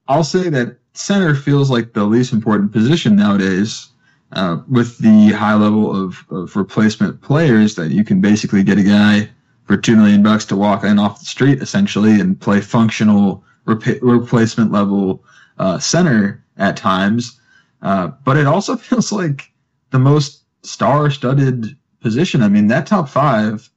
[0.08, 3.90] I'll say that center feels like the least important position nowadays.
[4.32, 8.84] Uh, with the high level of, of replacement players that you can basically get a
[8.84, 9.30] guy
[9.66, 14.02] for two million bucks to walk in off the street essentially and play functional rep-
[14.02, 15.24] replacement level
[15.58, 17.40] uh, center at times.
[17.82, 19.52] Uh, but it also feels like
[19.92, 22.42] the most star-studded position.
[22.42, 23.70] I mean, that top five,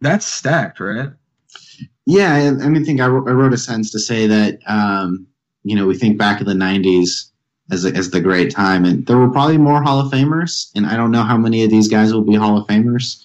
[0.00, 1.10] that's stacked, right?
[2.06, 5.26] Yeah, I, I mean, think I, wrote, I wrote a sense to say that um,
[5.64, 7.30] you know, we think back in the 90s
[7.70, 10.96] as, as the great time, and there were probably more Hall of Famers, and I
[10.96, 13.22] don't know how many of these guys will be Hall of Famers,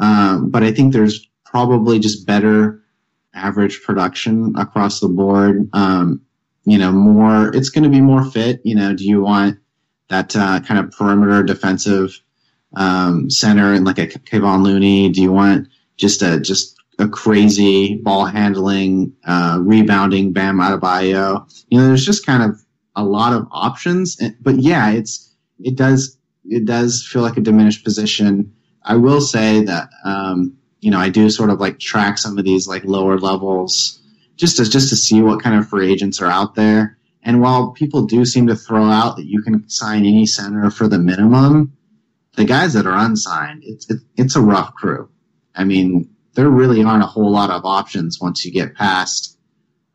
[0.00, 2.82] um, but I think there's probably just better
[3.34, 5.68] average production across the board.
[5.72, 6.20] Um,
[6.64, 8.60] you know, more, it's going to be more fit.
[8.64, 9.58] You know, do you want
[10.08, 12.20] that uh, kind of perimeter defensive
[12.76, 15.08] um, center and like a Kevon Looney?
[15.08, 21.50] Do you want just a just a crazy ball handling, uh, rebounding Bam Adebayo?
[21.68, 22.60] You know, there's just kind of
[22.96, 24.20] a lot of options.
[24.40, 28.52] But yeah, it's it does it does feel like a diminished position.
[28.82, 32.44] I will say that um, you know I do sort of like track some of
[32.44, 34.00] these like lower levels
[34.36, 36.98] just to just to see what kind of free agents are out there.
[37.22, 40.88] And while people do seem to throw out that you can sign any center for
[40.88, 41.76] the minimum,
[42.36, 45.08] the guys that are unsigned, it's it, it's a rough crew.
[45.54, 49.36] I mean, there really aren't a whole lot of options once you get past.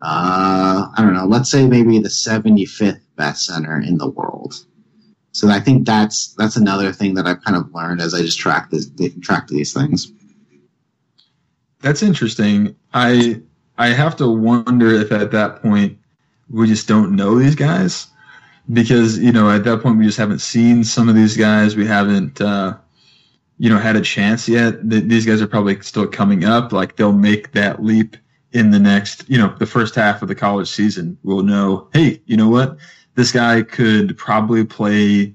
[0.02, 1.26] Uh, I don't know.
[1.26, 4.54] Let's say maybe the 75th best center in the world.
[5.32, 8.40] So I think that's that's another thing that I've kind of learned as I just
[8.40, 8.92] track this
[9.22, 10.12] track these things.
[11.80, 12.76] That's interesting.
[12.94, 13.42] I
[13.78, 15.98] I have to wonder if at that point
[16.50, 18.08] we just don't know these guys
[18.74, 21.78] because you know at that point we just haven't seen some of these guys.
[21.78, 22.76] We haven't uh,
[23.58, 24.88] you know had a chance yet.
[24.90, 26.72] These guys are probably still coming up.
[26.72, 28.18] Like they'll make that leap
[28.52, 31.18] in the next you know the first half of the college season.
[31.24, 31.88] We'll know.
[31.94, 32.78] Hey, you know what?
[33.16, 35.34] This guy could probably play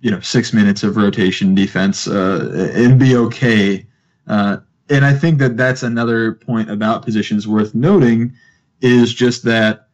[0.00, 3.86] you know six minutes of rotation defense uh, and be okay.
[4.26, 4.58] Uh,
[4.88, 8.32] and I think that that's another point about positions worth noting
[8.80, 9.88] is just that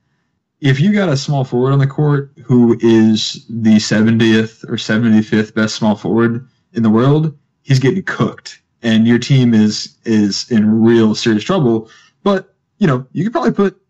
[0.61, 5.55] if you got a small forward on the court who is the 70th or 75th
[5.55, 10.83] best small forward in the world, he's getting cooked, and your team is is in
[10.83, 11.91] real serious trouble.
[12.23, 13.81] But you know, you could probably put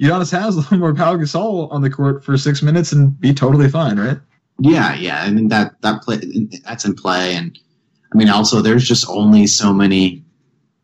[0.00, 3.98] Udonis Haslem or Pau Gasol on the court for six minutes and be totally fine,
[3.98, 4.18] right?
[4.58, 5.22] Yeah, yeah.
[5.22, 6.20] I mean that that play
[6.64, 7.58] that's in play, and
[8.12, 10.24] I mean also there's just only so many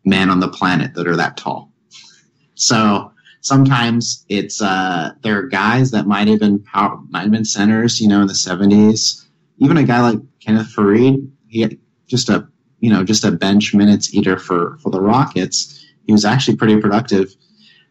[0.05, 1.73] men on the planet that are that tall.
[2.55, 7.45] So sometimes it's uh, there are guys that might have been power, might have been
[7.45, 9.27] centers, you know, in the seventies.
[9.59, 12.47] Even a guy like Kenneth Faried, he just a
[12.81, 15.85] you know just a bench minutes eater for for the Rockets.
[16.07, 17.35] He was actually pretty productive,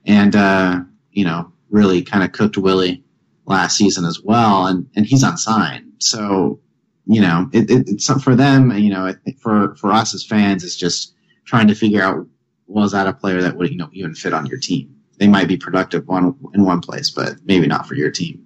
[0.05, 0.79] and uh,
[1.11, 3.03] you know really kind of cooked Willie
[3.45, 5.91] last season as well, and and he's unsigned.
[5.99, 6.59] So
[7.05, 8.71] you know it, it, it's for them.
[8.71, 11.13] You know, for for us as fans, it's just
[11.45, 12.27] trying to figure out
[12.67, 14.95] was that a player that would you know even fit on your team.
[15.17, 18.44] They might be productive one in one place, but maybe not for your team.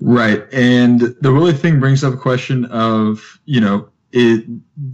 [0.00, 4.44] Right, and the really thing brings up a question of you know it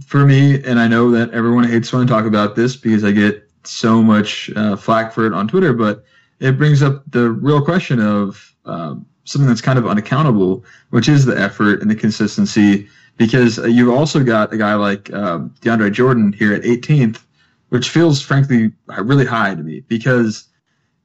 [0.05, 3.11] for me, and I know that everyone hates when I talk about this because I
[3.11, 6.03] get so much uh, flack for it on Twitter, but
[6.39, 11.25] it brings up the real question of um, something that's kind of unaccountable, which is
[11.25, 12.87] the effort and the consistency.
[13.17, 17.21] Because you've also got a guy like um, DeAndre Jordan here at 18th,
[17.69, 20.47] which feels frankly really high to me because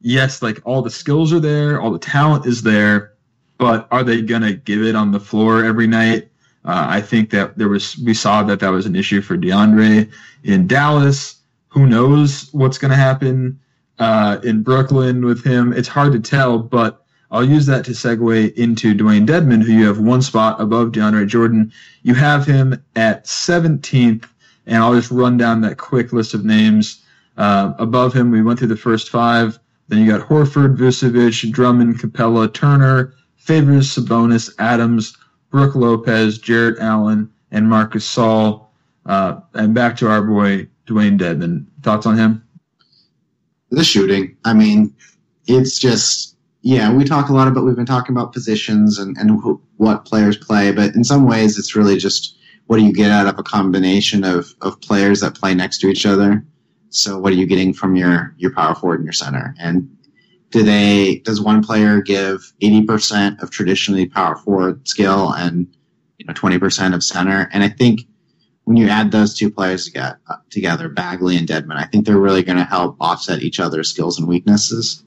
[0.01, 3.13] yes, like all the skills are there, all the talent is there,
[3.59, 6.29] but are they gonna give it on the floor every night?
[6.65, 10.11] Uh, I think that there was we saw that that was an issue for DeAndre
[10.45, 11.37] in Dallas.
[11.69, 13.59] Who knows what's gonna happen
[13.99, 15.73] uh, in Brooklyn with him?
[15.73, 19.87] It's hard to tell, but I'll use that to segue into Dewayne Dedmon, who you
[19.87, 21.73] have one spot above DeAndre Jordan.
[22.03, 24.25] You have him at 17th,
[24.67, 27.05] and I'll just run down that quick list of names.
[27.37, 29.59] Uh, above him, we went through the first five.
[29.89, 33.13] Then you got Horford, Vucevic, Drummond, Capela, Turner,
[33.49, 35.17] Favors, Sabonis, Adams,
[35.51, 38.67] Brook Lopez, Jarrett Allen, and Marcus Gasol.
[39.07, 41.65] Uh, and back to our boy Dewayne Dedmon.
[41.83, 42.47] Thoughts on him?
[43.71, 44.37] The shooting.
[44.45, 44.95] I mean,
[45.47, 49.41] it's just yeah, we talk a lot about we've been talking about positions and and
[49.79, 52.37] what players play, but in some ways it's really just
[52.67, 55.89] what do you get out of a combination of of players that play next to
[55.89, 56.45] each other.
[56.91, 59.55] So what are you getting from your your power forward and your center?
[59.59, 59.89] And
[60.51, 65.67] do they does one player give 80% of traditionally power forward skill and
[66.19, 67.49] you know 20% of center?
[67.53, 68.03] And I think
[68.65, 69.91] when you add those two players
[70.51, 74.19] together, Bagley and Dedmon I think they're really going to help offset each other's skills
[74.19, 75.05] and weaknesses.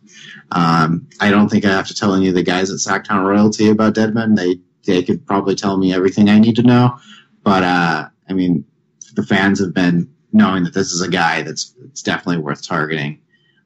[0.51, 3.69] Um, I don't think I have to tell any of the guys at Sactown Royalty
[3.69, 6.97] about Dedmon They they could probably tell me everything I need to know.
[7.43, 8.65] But uh, I mean,
[9.13, 13.21] the fans have been knowing that this is a guy that's it's definitely worth targeting.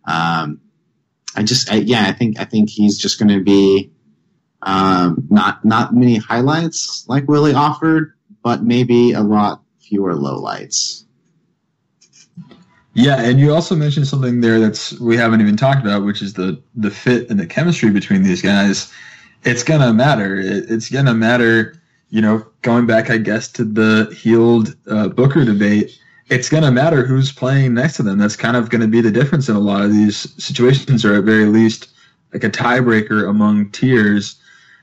[0.06, 0.62] Um,
[1.36, 3.92] I just I, yeah, I think I think he's just going to be
[4.62, 8.14] um, not not many highlights like Willie offered,
[8.44, 11.04] but maybe a lot fewer lowlights.
[12.94, 16.34] Yeah, and you also mentioned something there that's we haven't even talked about, which is
[16.34, 18.92] the the fit and the chemistry between these guys.
[19.44, 20.40] It's gonna matter.
[20.40, 21.76] It, it's gonna matter.
[22.10, 26.00] You know, going back, I guess, to the Hield uh, Booker debate,
[26.30, 28.18] it's gonna matter who's playing next to them.
[28.18, 31.24] That's kind of gonna be the difference in a lot of these situations, or at
[31.24, 31.90] very least,
[32.34, 34.38] like a tiebreaker among tiers.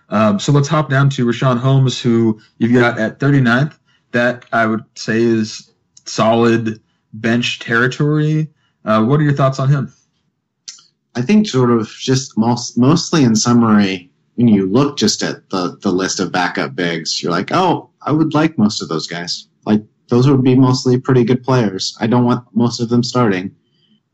[0.09, 3.79] Um, so let's hop down to Richaun Holmes, who you've got at 39th.
[4.13, 5.71] that I would say is
[6.05, 6.81] solid
[7.15, 8.51] bench territory.
[8.85, 9.93] Uh, what are your thoughts on him?
[11.15, 15.79] I think sort of just most, mostly in summary, when you look just at the,
[15.81, 19.47] the list of backup bigs, you're like, oh, I would like most of those guys.
[20.09, 21.97] Those would be mostly pretty good players.
[22.01, 23.55] I don't want most of them starting,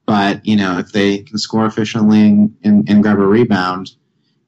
[0.07, 3.91] but you know, if they can score efficiently and, and, and grab a rebound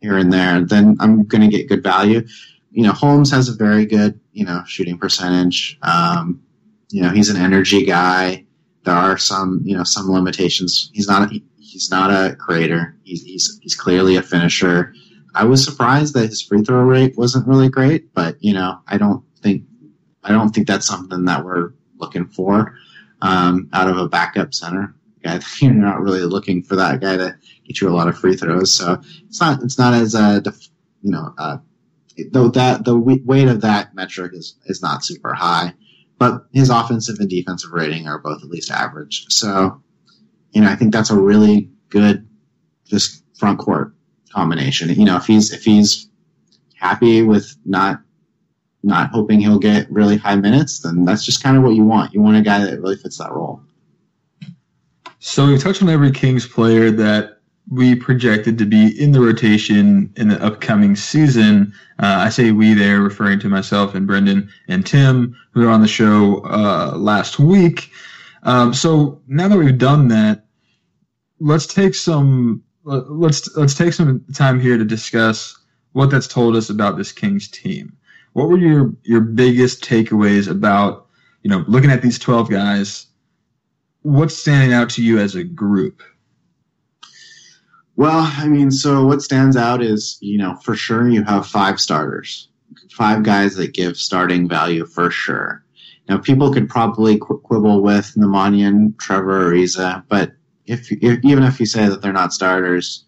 [0.00, 2.26] here and there, then I'm going to get good value.
[2.70, 5.78] You know, Holmes has a very good, you know, shooting percentage.
[5.82, 6.42] Um,
[6.90, 8.44] you know, he's an energy guy.
[8.84, 10.90] There are some, you know, some limitations.
[10.94, 12.96] He's not, he's not a creator.
[13.02, 14.94] He's, he's, he's clearly a finisher.
[15.34, 18.98] I was surprised that his free throw rate wasn't really great, but you know, I
[18.98, 19.64] don't think,
[20.22, 22.74] I don't think that's something that we're looking for,
[23.22, 25.40] um, out of a backup center guy.
[25.60, 28.76] You're not really looking for that guy to get you a lot of free throws.
[28.76, 30.68] So it's not, it's not as, uh, def,
[31.02, 31.58] you know, uh,
[32.32, 35.74] though that the weight of that metric is, is not super high
[36.20, 39.24] but his offensive and defensive rating are both at least average.
[39.30, 39.82] So,
[40.52, 42.28] you know, I think that's a really good
[42.84, 43.94] just front court
[44.30, 44.90] combination.
[44.90, 46.10] You know, if he's if he's
[46.74, 48.02] happy with not
[48.82, 52.14] not hoping he'll get really high minutes, then that's just kind of what you want.
[52.14, 53.60] You want a guy that really fits that role.
[55.18, 60.12] So we've touched on every Kings player that we projected to be in the rotation
[60.16, 61.72] in the upcoming season.
[61.98, 65.82] Uh, I say we there, referring to myself and Brendan and Tim, who were on
[65.82, 67.90] the show uh, last week.
[68.42, 70.46] Um, so now that we've done that,
[71.38, 75.56] let's take some let's let's take some time here to discuss
[75.92, 77.96] what that's told us about this Kings team.
[78.32, 81.06] What were your your biggest takeaways about
[81.42, 83.06] you know looking at these twelve guys?
[84.02, 86.02] What's standing out to you as a group?
[87.96, 91.78] Well, I mean, so what stands out is, you know, for sure you have five
[91.78, 92.48] starters,
[92.90, 95.62] five guys that give starting value for sure.
[96.08, 100.32] Now, people could probably quibble with Nemanja, Trevor, Ariza, but
[100.64, 103.04] if, if, even if you say that they're not starters,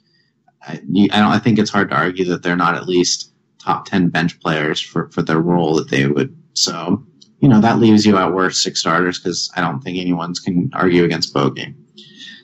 [0.63, 1.33] I, I don't.
[1.33, 3.32] I think it's hard to argue that they're not at least
[3.63, 6.37] top ten bench players for for their role that they would.
[6.55, 7.05] So,
[7.41, 10.71] you know, that leaves you at worst six starters because I don't think anyone's can
[10.75, 11.75] argue against Bogi.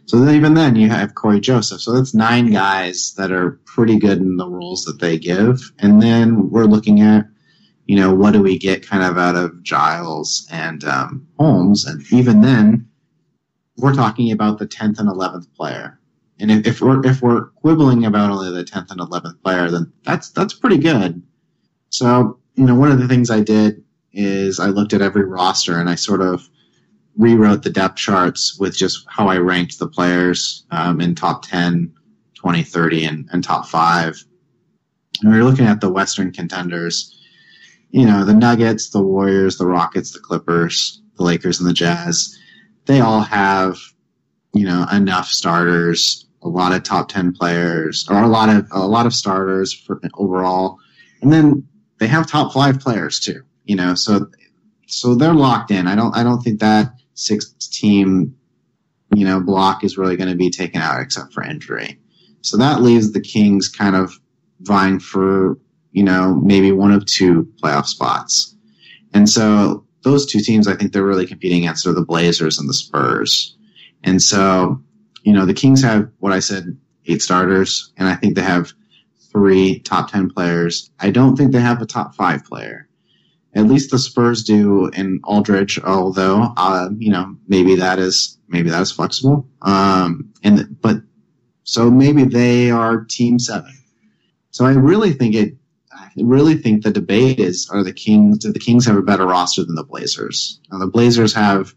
[0.08, 1.82] So then even then you have Cory Joseph.
[1.82, 5.60] So that's nine guys that are pretty good in the roles that they give.
[5.80, 7.26] And then we're looking at,
[7.84, 11.84] you know, what do we get kind of out of Giles and um, Holmes?
[11.84, 12.88] And even then,
[13.76, 15.97] we're talking about the 10th and 11th player.
[16.40, 19.92] And if, if we're if we're quibbling about only the 10th and 11th player, then
[20.04, 21.22] that's that's pretty good.
[21.90, 23.82] So you know, one of the things I did
[24.12, 26.48] is I looked at every roster and I sort of
[27.16, 31.92] rewrote the depth charts with just how I ranked the players um, in top 10,
[32.34, 34.24] 20, 30, and, and top five.
[35.22, 37.20] And we were looking at the Western contenders,
[37.90, 42.38] you know, the Nuggets, the Warriors, the Rockets, the Clippers, the Lakers, and the Jazz.
[42.86, 43.78] They all have,
[44.54, 48.86] you know, enough starters, a lot of top 10 players, or a lot of, a
[48.86, 50.78] lot of starters for overall.
[51.20, 51.66] And then
[51.98, 54.28] they have top five players too, you know, so
[54.86, 55.86] so they're locked in.
[55.86, 58.36] I don't I don't think that six team,
[59.14, 61.98] you know, block is really going to be taken out except for injury.
[62.40, 64.12] So that leaves the Kings kind of
[64.60, 65.58] vying for,
[65.92, 68.54] you know, maybe one of two playoff spots.
[69.12, 72.68] And so those two teams, I think they're really competing against are the Blazers and
[72.68, 73.56] the Spurs.
[74.04, 74.80] And so,
[75.22, 76.76] you know, the Kings have what I said,
[77.06, 78.72] eight starters, and I think they have
[79.30, 80.90] three top 10 players.
[80.98, 82.88] I don't think they have a top five player.
[83.54, 88.70] At least the Spurs do in Aldridge, although uh, you know maybe that is maybe
[88.70, 89.48] that is flexible.
[89.62, 90.98] Um, and but
[91.64, 93.72] so maybe they are Team Seven.
[94.50, 95.56] So I really think it.
[95.90, 98.38] I really think the debate is: Are the Kings?
[98.38, 100.60] Do the Kings have a better roster than the Blazers?
[100.70, 101.74] Now the Blazers have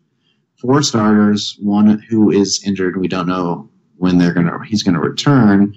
[0.62, 2.98] four starters, one who is injured.
[2.98, 5.76] We don't know when they're gonna he's gonna return,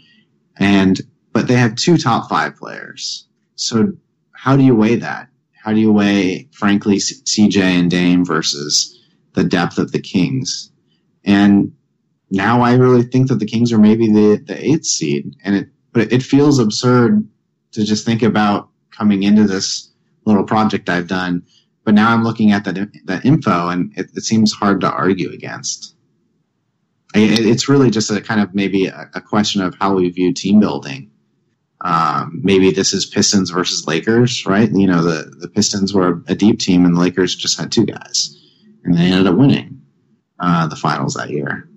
[0.59, 1.01] and
[1.33, 3.27] but they have two top five players.
[3.57, 3.93] So
[4.33, 5.29] how do you weigh that?
[5.65, 9.01] how do you weigh, frankly, CJ and Dame versus
[9.33, 10.71] the depth of the Kings?
[11.25, 11.73] And
[12.31, 15.35] now I really think that the Kings are maybe the, the eighth seed.
[15.43, 17.27] And it, but it feels absurd
[17.73, 19.91] to just think about coming into this
[20.27, 21.43] little project I've done.
[21.85, 25.31] But now I'm looking at that, that info and it, it seems hard to argue
[25.31, 25.95] against.
[27.15, 30.33] It, it's really just a kind of maybe a, a question of how we view
[30.33, 31.11] team building
[31.85, 34.71] um, maybe this is Pistons versus Lakers, right?
[34.73, 37.85] You know, the, the Pistons were a deep team and the Lakers just had two
[37.85, 38.41] guys
[38.85, 39.83] and they ended up winning,
[40.41, 41.69] uh, the finals that year.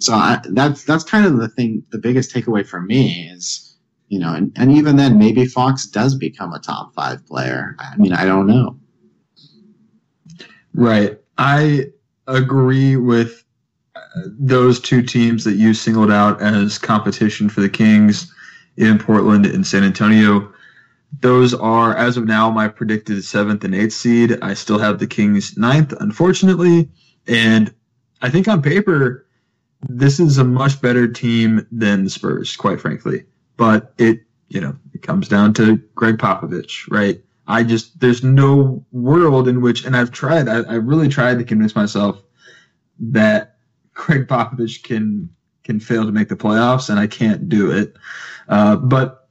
[0.00, 3.76] So I, that's, that's kind of the thing, the biggest takeaway for me is,
[4.08, 7.76] you know, and, and even then maybe Fox does become a top five player.
[7.78, 8.79] I mean, I don't know.
[10.80, 11.20] Right.
[11.36, 11.88] I
[12.26, 13.44] agree with
[13.94, 18.32] uh, those two teams that you singled out as competition for the Kings
[18.78, 20.50] in Portland and San Antonio.
[21.20, 24.38] Those are, as of now, my predicted seventh and eighth seed.
[24.40, 26.88] I still have the Kings ninth, unfortunately.
[27.26, 27.74] And
[28.22, 29.26] I think on paper,
[29.86, 33.24] this is a much better team than the Spurs, quite frankly.
[33.58, 37.22] But it, you know, it comes down to Gregg Popovich, right?
[37.50, 41.44] I just there's no world in which, and I've tried, I, I really tried to
[41.44, 42.22] convince myself
[43.00, 43.56] that
[43.94, 45.28] Gregg Popovich can
[45.64, 47.96] can fail to make the playoffs, and I can't do it.
[48.48, 49.28] Uh, but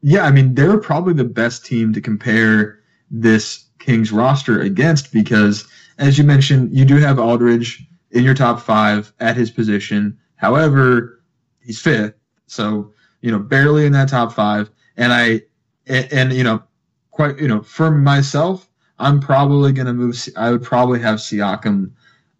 [0.00, 2.80] yeah, I mean they're probably the best team to compare
[3.10, 5.66] this Kings roster against because,
[5.98, 10.18] as you mentioned, you do have Aldridge in your top five at his position.
[10.36, 11.22] However,
[11.60, 12.14] he's fifth,
[12.46, 14.70] so you know barely in that top five.
[14.96, 15.42] And I
[15.86, 16.62] and, and you know
[17.18, 18.68] quite, you know, for myself,
[19.00, 20.16] I'm probably going to move.
[20.36, 21.90] I would probably have Siakam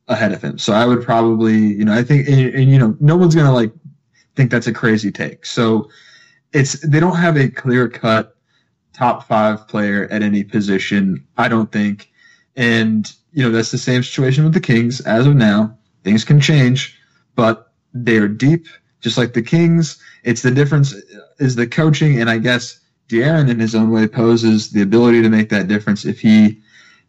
[0.07, 0.57] ahead of him.
[0.57, 3.49] So I would probably, you know, I think, and, and you know, no one's going
[3.49, 3.73] to like
[4.37, 5.45] think that's a crazy take.
[5.45, 5.91] So
[6.53, 8.37] it's, they don't have a clear cut
[8.93, 12.13] top five player at any position, I don't think.
[12.55, 15.77] And, you know, that's the same situation with the Kings as of now.
[16.05, 16.97] Things can change,
[17.35, 18.69] but they are deep,
[19.01, 20.01] just like the Kings.
[20.23, 21.01] It's the difference uh,
[21.41, 22.79] is the coaching, and I guess
[23.09, 26.61] De'Aaron, in his own way, poses the ability to make that difference if he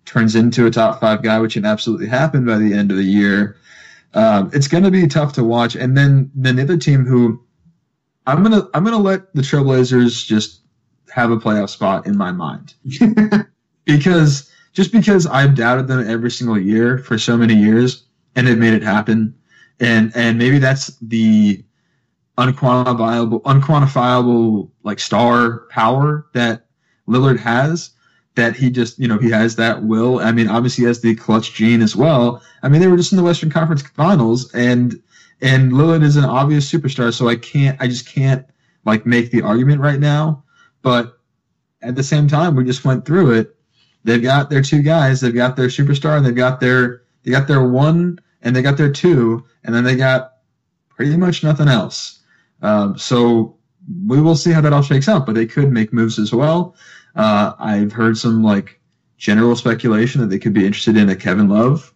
[0.05, 3.03] turns into a top five guy, which can absolutely happen by the end of the
[3.03, 3.57] year.
[4.13, 5.75] Um, it's going to be tough to watch.
[5.75, 7.43] And then, the other team who
[8.29, 10.61] I'm gonna I'm gonna let the Trailblazers just
[11.11, 12.75] have a playoff spot in my mind
[13.85, 18.05] because just because I've doubted them every single year for so many years
[18.35, 19.33] and they've made it happen,
[19.79, 21.63] and and maybe that's the
[22.39, 26.65] unquantifiable, unquantifiable like star power that
[27.07, 27.91] Lillard has.
[28.35, 30.19] That he just, you know, he has that will.
[30.19, 32.41] I mean, obviously, he has the clutch gene as well.
[32.63, 35.01] I mean, they were just in the Western Conference Finals, and
[35.41, 37.13] and Lillard is an obvious superstar.
[37.13, 38.45] So I can't, I just can't
[38.85, 40.43] like make the argument right now.
[40.83, 41.19] But
[41.81, 43.55] at the same time, we just went through it.
[44.05, 45.19] They've got their two guys.
[45.19, 48.77] They've got their superstar, and they've got their they got their one, and they got
[48.77, 50.35] their two, and then they got
[50.87, 52.18] pretty much nothing else.
[52.61, 53.57] Um, so
[54.05, 56.75] we will see how that all shakes out, but they could make moves as well.
[57.15, 58.79] Uh, I've heard some like
[59.17, 61.93] general speculation that they could be interested in a Kevin Love.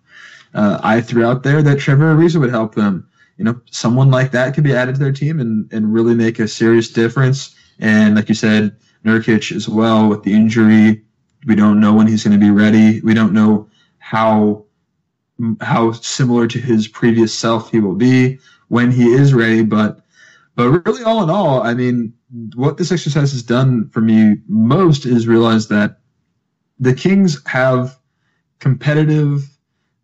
[0.53, 3.07] Uh, I threw out there that Trevor Ariza would help them.
[3.37, 6.39] You know, someone like that could be added to their team and, and really make
[6.39, 7.55] a serious difference.
[7.79, 11.01] And like you said, Nurkic as well with the injury.
[11.45, 13.01] We don't know when he's going to be ready.
[13.01, 13.69] We don't know
[13.99, 14.65] how
[15.61, 19.63] how similar to his previous self he will be when he is ready.
[19.63, 20.02] But
[20.55, 22.13] but really, all in all, I mean,
[22.55, 25.99] what this exercise has done for me most is realize that
[26.79, 27.97] the Kings have
[28.59, 29.49] competitive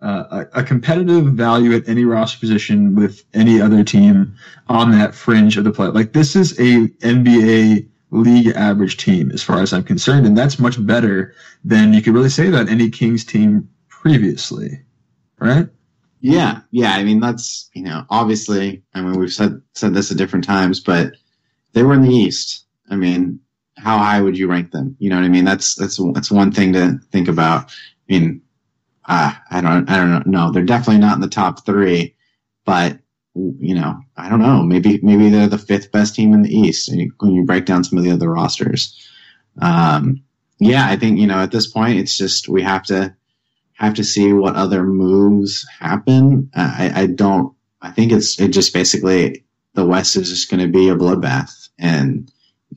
[0.01, 4.33] uh, a, a, competitive value at any roster position with any other team
[4.69, 5.87] on that fringe of the play.
[5.87, 10.57] Like this is a NBA league average team as far as I'm concerned, and that's
[10.57, 11.35] much better
[11.65, 14.79] than you could really say about any Kings team previously,
[15.39, 15.67] right?
[16.21, 16.93] Yeah, yeah.
[16.93, 18.83] I mean, that's you know, obviously.
[18.93, 21.13] I mean, we've said said this at different times, but
[21.73, 22.65] they were in the East.
[22.89, 23.39] I mean,
[23.77, 24.95] how high would you rank them?
[24.99, 25.45] You know what I mean?
[25.45, 27.71] That's that's that's one thing to think about.
[27.71, 27.73] I
[28.09, 28.41] mean,
[29.05, 30.51] uh, I don't I don't know.
[30.51, 32.15] They're definitely not in the top three,
[32.65, 32.99] but
[33.35, 34.63] you know, I don't know.
[34.63, 36.89] Maybe maybe they're the fifth best team in the East
[37.19, 39.07] when you break down some of the other rosters.
[39.61, 40.23] Um,
[40.59, 43.15] yeah, I think you know at this point it's just we have to
[43.79, 46.49] have to see what other moves happen.
[46.53, 47.55] I, I don't.
[47.81, 51.69] I think it's it just basically the West is just going to be a bloodbath,
[51.79, 52.29] and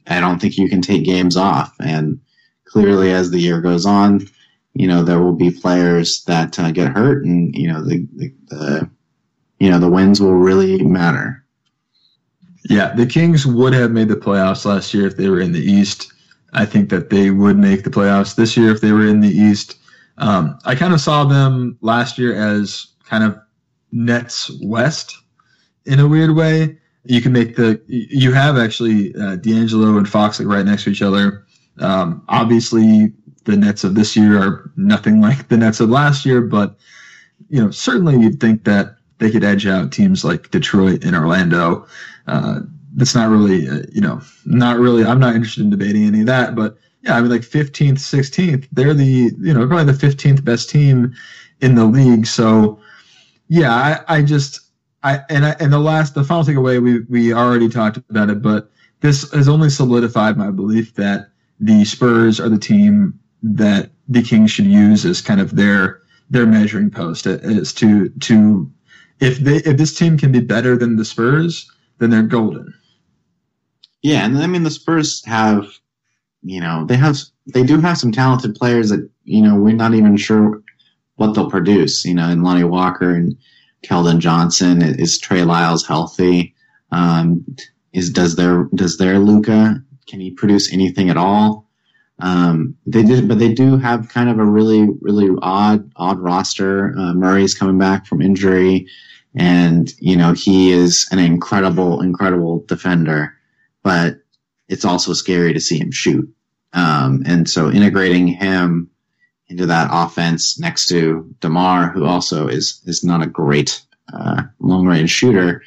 [0.07, 1.75] I don't think you can take games off.
[1.81, 2.21] And
[2.67, 4.29] clearly, as the year goes on,
[4.75, 8.35] you know there will be players that uh, get hurt, and you know the, the,
[8.49, 8.91] the
[9.59, 11.45] you know the wins will really matter.
[12.71, 15.61] Yeah, the Kings would have made the playoffs last year if they were in the
[15.61, 16.13] East.
[16.53, 19.29] I think that they would make the playoffs this year if they were in the
[19.29, 19.79] East.
[20.23, 23.37] Um, I kind of saw them last year as kind of
[23.91, 25.19] Nets West
[25.85, 26.79] in a weird way.
[27.05, 30.91] You can make the you have actually uh, D'Angelo and Fox like right next to
[30.91, 31.45] each other.
[31.81, 33.13] Um, obviously,
[33.45, 36.77] the Nets of this year are nothing like the Nets of last year, but
[37.51, 41.85] you know certainly you'd think that they could edge out teams like Detroit and Orlando.
[42.29, 42.61] Uh,
[42.95, 45.05] that's not really uh, you know not really.
[45.05, 48.69] I'm not interested in debating any of that, but yeah, I mean, like 15th, 16th,
[48.73, 51.15] they're the, you know, probably the 15th best team
[51.61, 52.27] in the league.
[52.27, 52.81] So,
[53.49, 54.61] yeah, I, I just,
[55.03, 58.41] I, and I, and the last, the final takeaway, we, we already talked about it,
[58.41, 58.71] but
[59.01, 64.51] this has only solidified my belief that the Spurs are the team that the Kings
[64.51, 66.01] should use as kind of their
[66.31, 68.71] their measuring post as to to
[69.21, 72.73] if they if this team can be better than the Spurs, then they're golden.
[74.03, 75.67] Yeah, and I mean the Spurs have,
[76.43, 79.95] you know, they have they do have some talented players that you know we're not
[79.95, 80.63] even sure
[81.17, 82.05] what they'll produce.
[82.05, 83.37] You know, and Lonnie Walker and
[83.83, 86.55] Keldon Johnson, is Trey Lyles healthy?
[86.91, 87.45] Um,
[87.93, 91.69] is does their does their Luka can he produce anything at all?
[92.19, 96.95] Um, they did, but they do have kind of a really really odd odd roster.
[96.97, 98.87] Uh, Murray's coming back from injury,
[99.35, 103.35] and you know he is an incredible incredible defender,
[103.83, 104.22] but
[104.73, 106.35] it's also scary to see him shoot.
[106.73, 108.91] Um, and so integrating him
[109.47, 113.83] into that offense next to Demar, who also is is not a great
[114.13, 115.63] uh, long range shooter.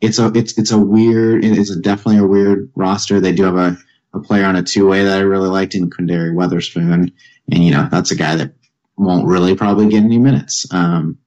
[0.00, 3.20] It's a it's it's a weird it's a definitely a weird roster.
[3.20, 3.76] They do have a,
[4.12, 7.12] a player on a two way that I really liked in Quinndary Weatherspoon,
[7.52, 8.54] and you know that's a guy that
[8.96, 10.66] won't really probably get any minutes.
[10.72, 11.18] Um,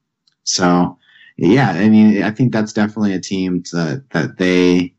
[0.43, 0.99] so
[1.37, 4.94] yeah, I mean I think that's definitely a team to, that they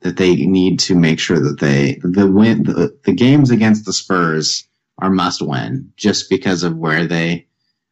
[0.00, 3.92] that they need to make sure that they the win the, the games against the
[3.92, 4.66] Spurs
[4.98, 7.46] are must win just because of where they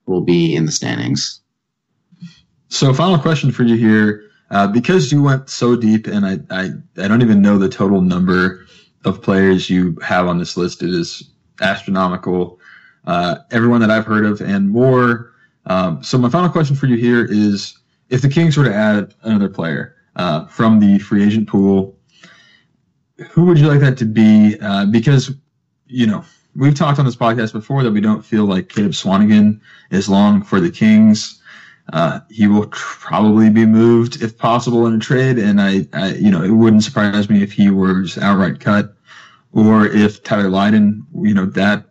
[0.07, 1.41] will be in the standings.
[2.69, 4.25] So, final question for you here.
[4.51, 8.01] Uh, because you went so deep, and I, I, I don't even know the total
[8.01, 8.65] number
[9.05, 10.83] of players you have on this list.
[10.83, 11.23] It is
[11.61, 12.59] astronomical.
[13.07, 15.35] Uh, everyone that I've heard of and more.
[15.67, 17.79] Um, so, my final question for you here is
[18.09, 21.98] if the Kings were to add another player uh, from the free agent pool,
[23.31, 24.57] who would you like that to be?
[24.61, 25.33] Uh, because,
[25.87, 26.25] you know,
[26.55, 30.43] we've talked on this podcast before that we don't feel like Caleb Swanigan is long
[30.43, 31.41] for the Kings.
[31.93, 36.31] Uh, he will probably be moved if possible in a trade, and I, I, you
[36.31, 38.95] know, it wouldn't surprise me if he was outright cut,
[39.53, 41.87] or if Tyler Lydon, you know, that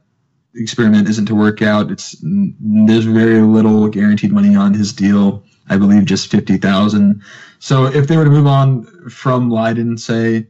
[0.54, 1.90] experiment isn't to work out.
[1.92, 5.44] It's there's very little guaranteed money on his deal.
[5.70, 7.24] I believe just fifty thousand.
[7.58, 10.46] So if they were to move on from Lydon, say,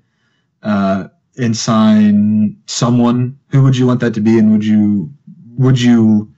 [0.67, 1.07] uh,
[1.37, 5.11] and sign someone, who would you want that to be, and would you
[5.57, 6.31] would you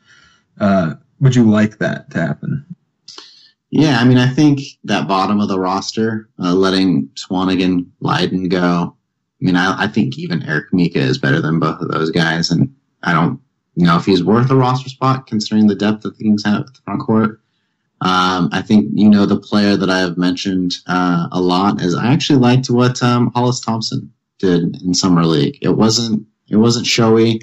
[0.60, 2.66] uh, would you like that to happen?
[3.72, 8.96] Yeah, I mean, I think that bottom of the roster, uh, letting Swanigan, Lydon go.
[9.42, 12.52] I mean, I, I think even Eric Mika is better than both of those guys,
[12.52, 12.74] and
[13.04, 13.40] I don't
[13.76, 17.02] know if he's worth a roster spot considering the depth Kings have at the front
[17.02, 17.42] court.
[18.02, 21.96] Um, I think you know the player that I have mentioned uh, a lot is
[21.96, 25.58] I actually liked what um, Hollis Thompson did in summer league.
[25.62, 27.42] It wasn't it wasn't showy,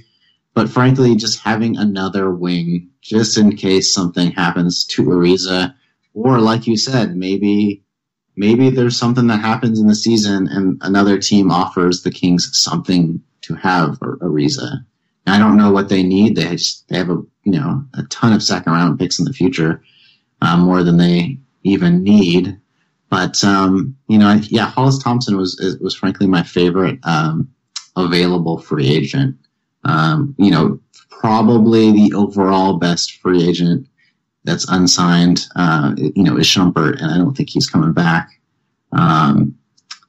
[0.55, 5.75] but frankly, just having another wing just in case something happens to Ariza,
[6.15, 7.85] or like you said, maybe
[8.37, 13.23] maybe there's something that happens in the season and another team offers the Kings something
[13.43, 14.85] to have Ariza.
[15.27, 16.37] I don't know what they need.
[16.37, 19.33] They just, they have a you know a ton of second round picks in the
[19.33, 19.83] future,
[20.41, 22.59] uh, more than they even need.
[23.09, 27.49] But um, you know, yeah, Hollis Thompson was was frankly my favorite um,
[27.97, 29.37] available free agent.
[29.85, 30.81] Um, you know,
[31.11, 33.87] probably the overall best free agent
[34.45, 35.47] that's unsigned.
[35.55, 38.31] Uh, you know, is Shumpert, and I don't think he's coming back.
[38.93, 39.57] Um,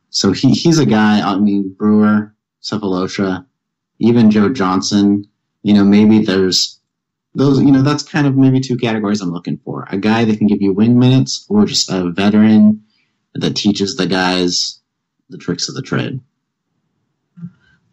[0.09, 1.21] so he he's a guy.
[1.21, 2.33] I mean, Brewer,
[2.63, 3.45] Sefolosha,
[3.99, 5.25] even Joe Johnson.
[5.61, 6.79] You know, maybe there's
[7.35, 7.61] those.
[7.61, 10.47] You know, that's kind of maybe two categories I'm looking for: a guy that can
[10.47, 12.83] give you wing minutes, or just a veteran
[13.41, 14.79] that teaches the guys
[15.29, 16.19] the tricks of the trade.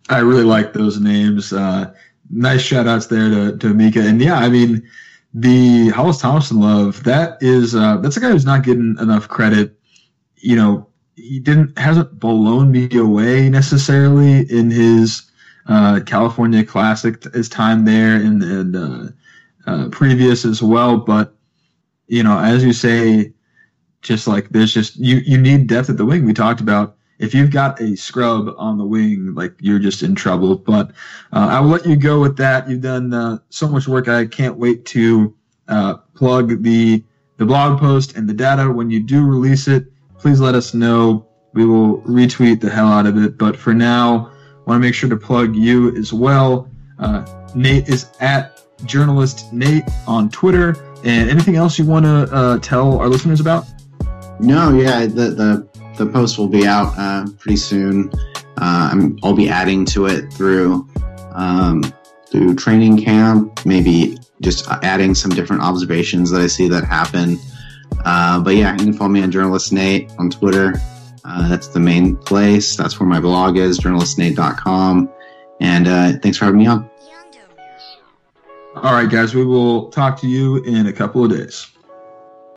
[0.09, 1.53] I really like those names.
[1.53, 1.93] Uh,
[2.31, 4.01] nice shout outs there to, to Mika.
[4.01, 4.89] And yeah, I mean,
[5.33, 9.79] the Hollis Thompson love, that is, uh, that's a guy who's not getting enough credit.
[10.37, 15.29] You know, he didn't, hasn't blown me away necessarily in his,
[15.67, 19.09] uh, California Classic, his time there and, and, uh,
[19.67, 20.99] uh, previous as well.
[20.99, 21.35] But,
[22.07, 23.33] you know, as you say,
[24.05, 26.25] just like there's just you you need depth at the wing.
[26.25, 30.15] We talked about if you've got a scrub on the wing, like you're just in
[30.15, 30.57] trouble.
[30.57, 30.91] But
[31.33, 32.69] uh, I will let you go with that.
[32.69, 34.07] You've done uh, so much work.
[34.07, 35.35] I can't wait to
[35.69, 37.03] uh, plug the
[37.39, 39.87] the blog post and the data when you do release it.
[40.19, 41.27] Please let us know.
[41.53, 43.39] We will retweet the hell out of it.
[43.39, 46.69] But for now, I want to make sure to plug you as well.
[46.99, 47.25] Uh,
[47.55, 50.77] Nate is at journalist Nate on Twitter.
[51.05, 53.67] And anything else you want to uh, tell our listeners about?
[54.41, 58.11] No, yeah, the the, the post will be out uh, pretty soon.
[58.57, 60.89] Uh, I'll be adding to it through
[61.33, 61.83] um,
[62.31, 67.39] through training camp, maybe just adding some different observations that I see that happen.
[68.05, 70.75] Uh, but yeah, you can follow me on Journalist Nate on Twitter.
[71.25, 72.77] Uh, that's the main place.
[72.77, 75.09] That's where my blog is, journalistnate.com.
[75.61, 76.91] And uh, thanks for having me on.
[78.77, 81.69] All right, guys, we will talk to you in a couple of days.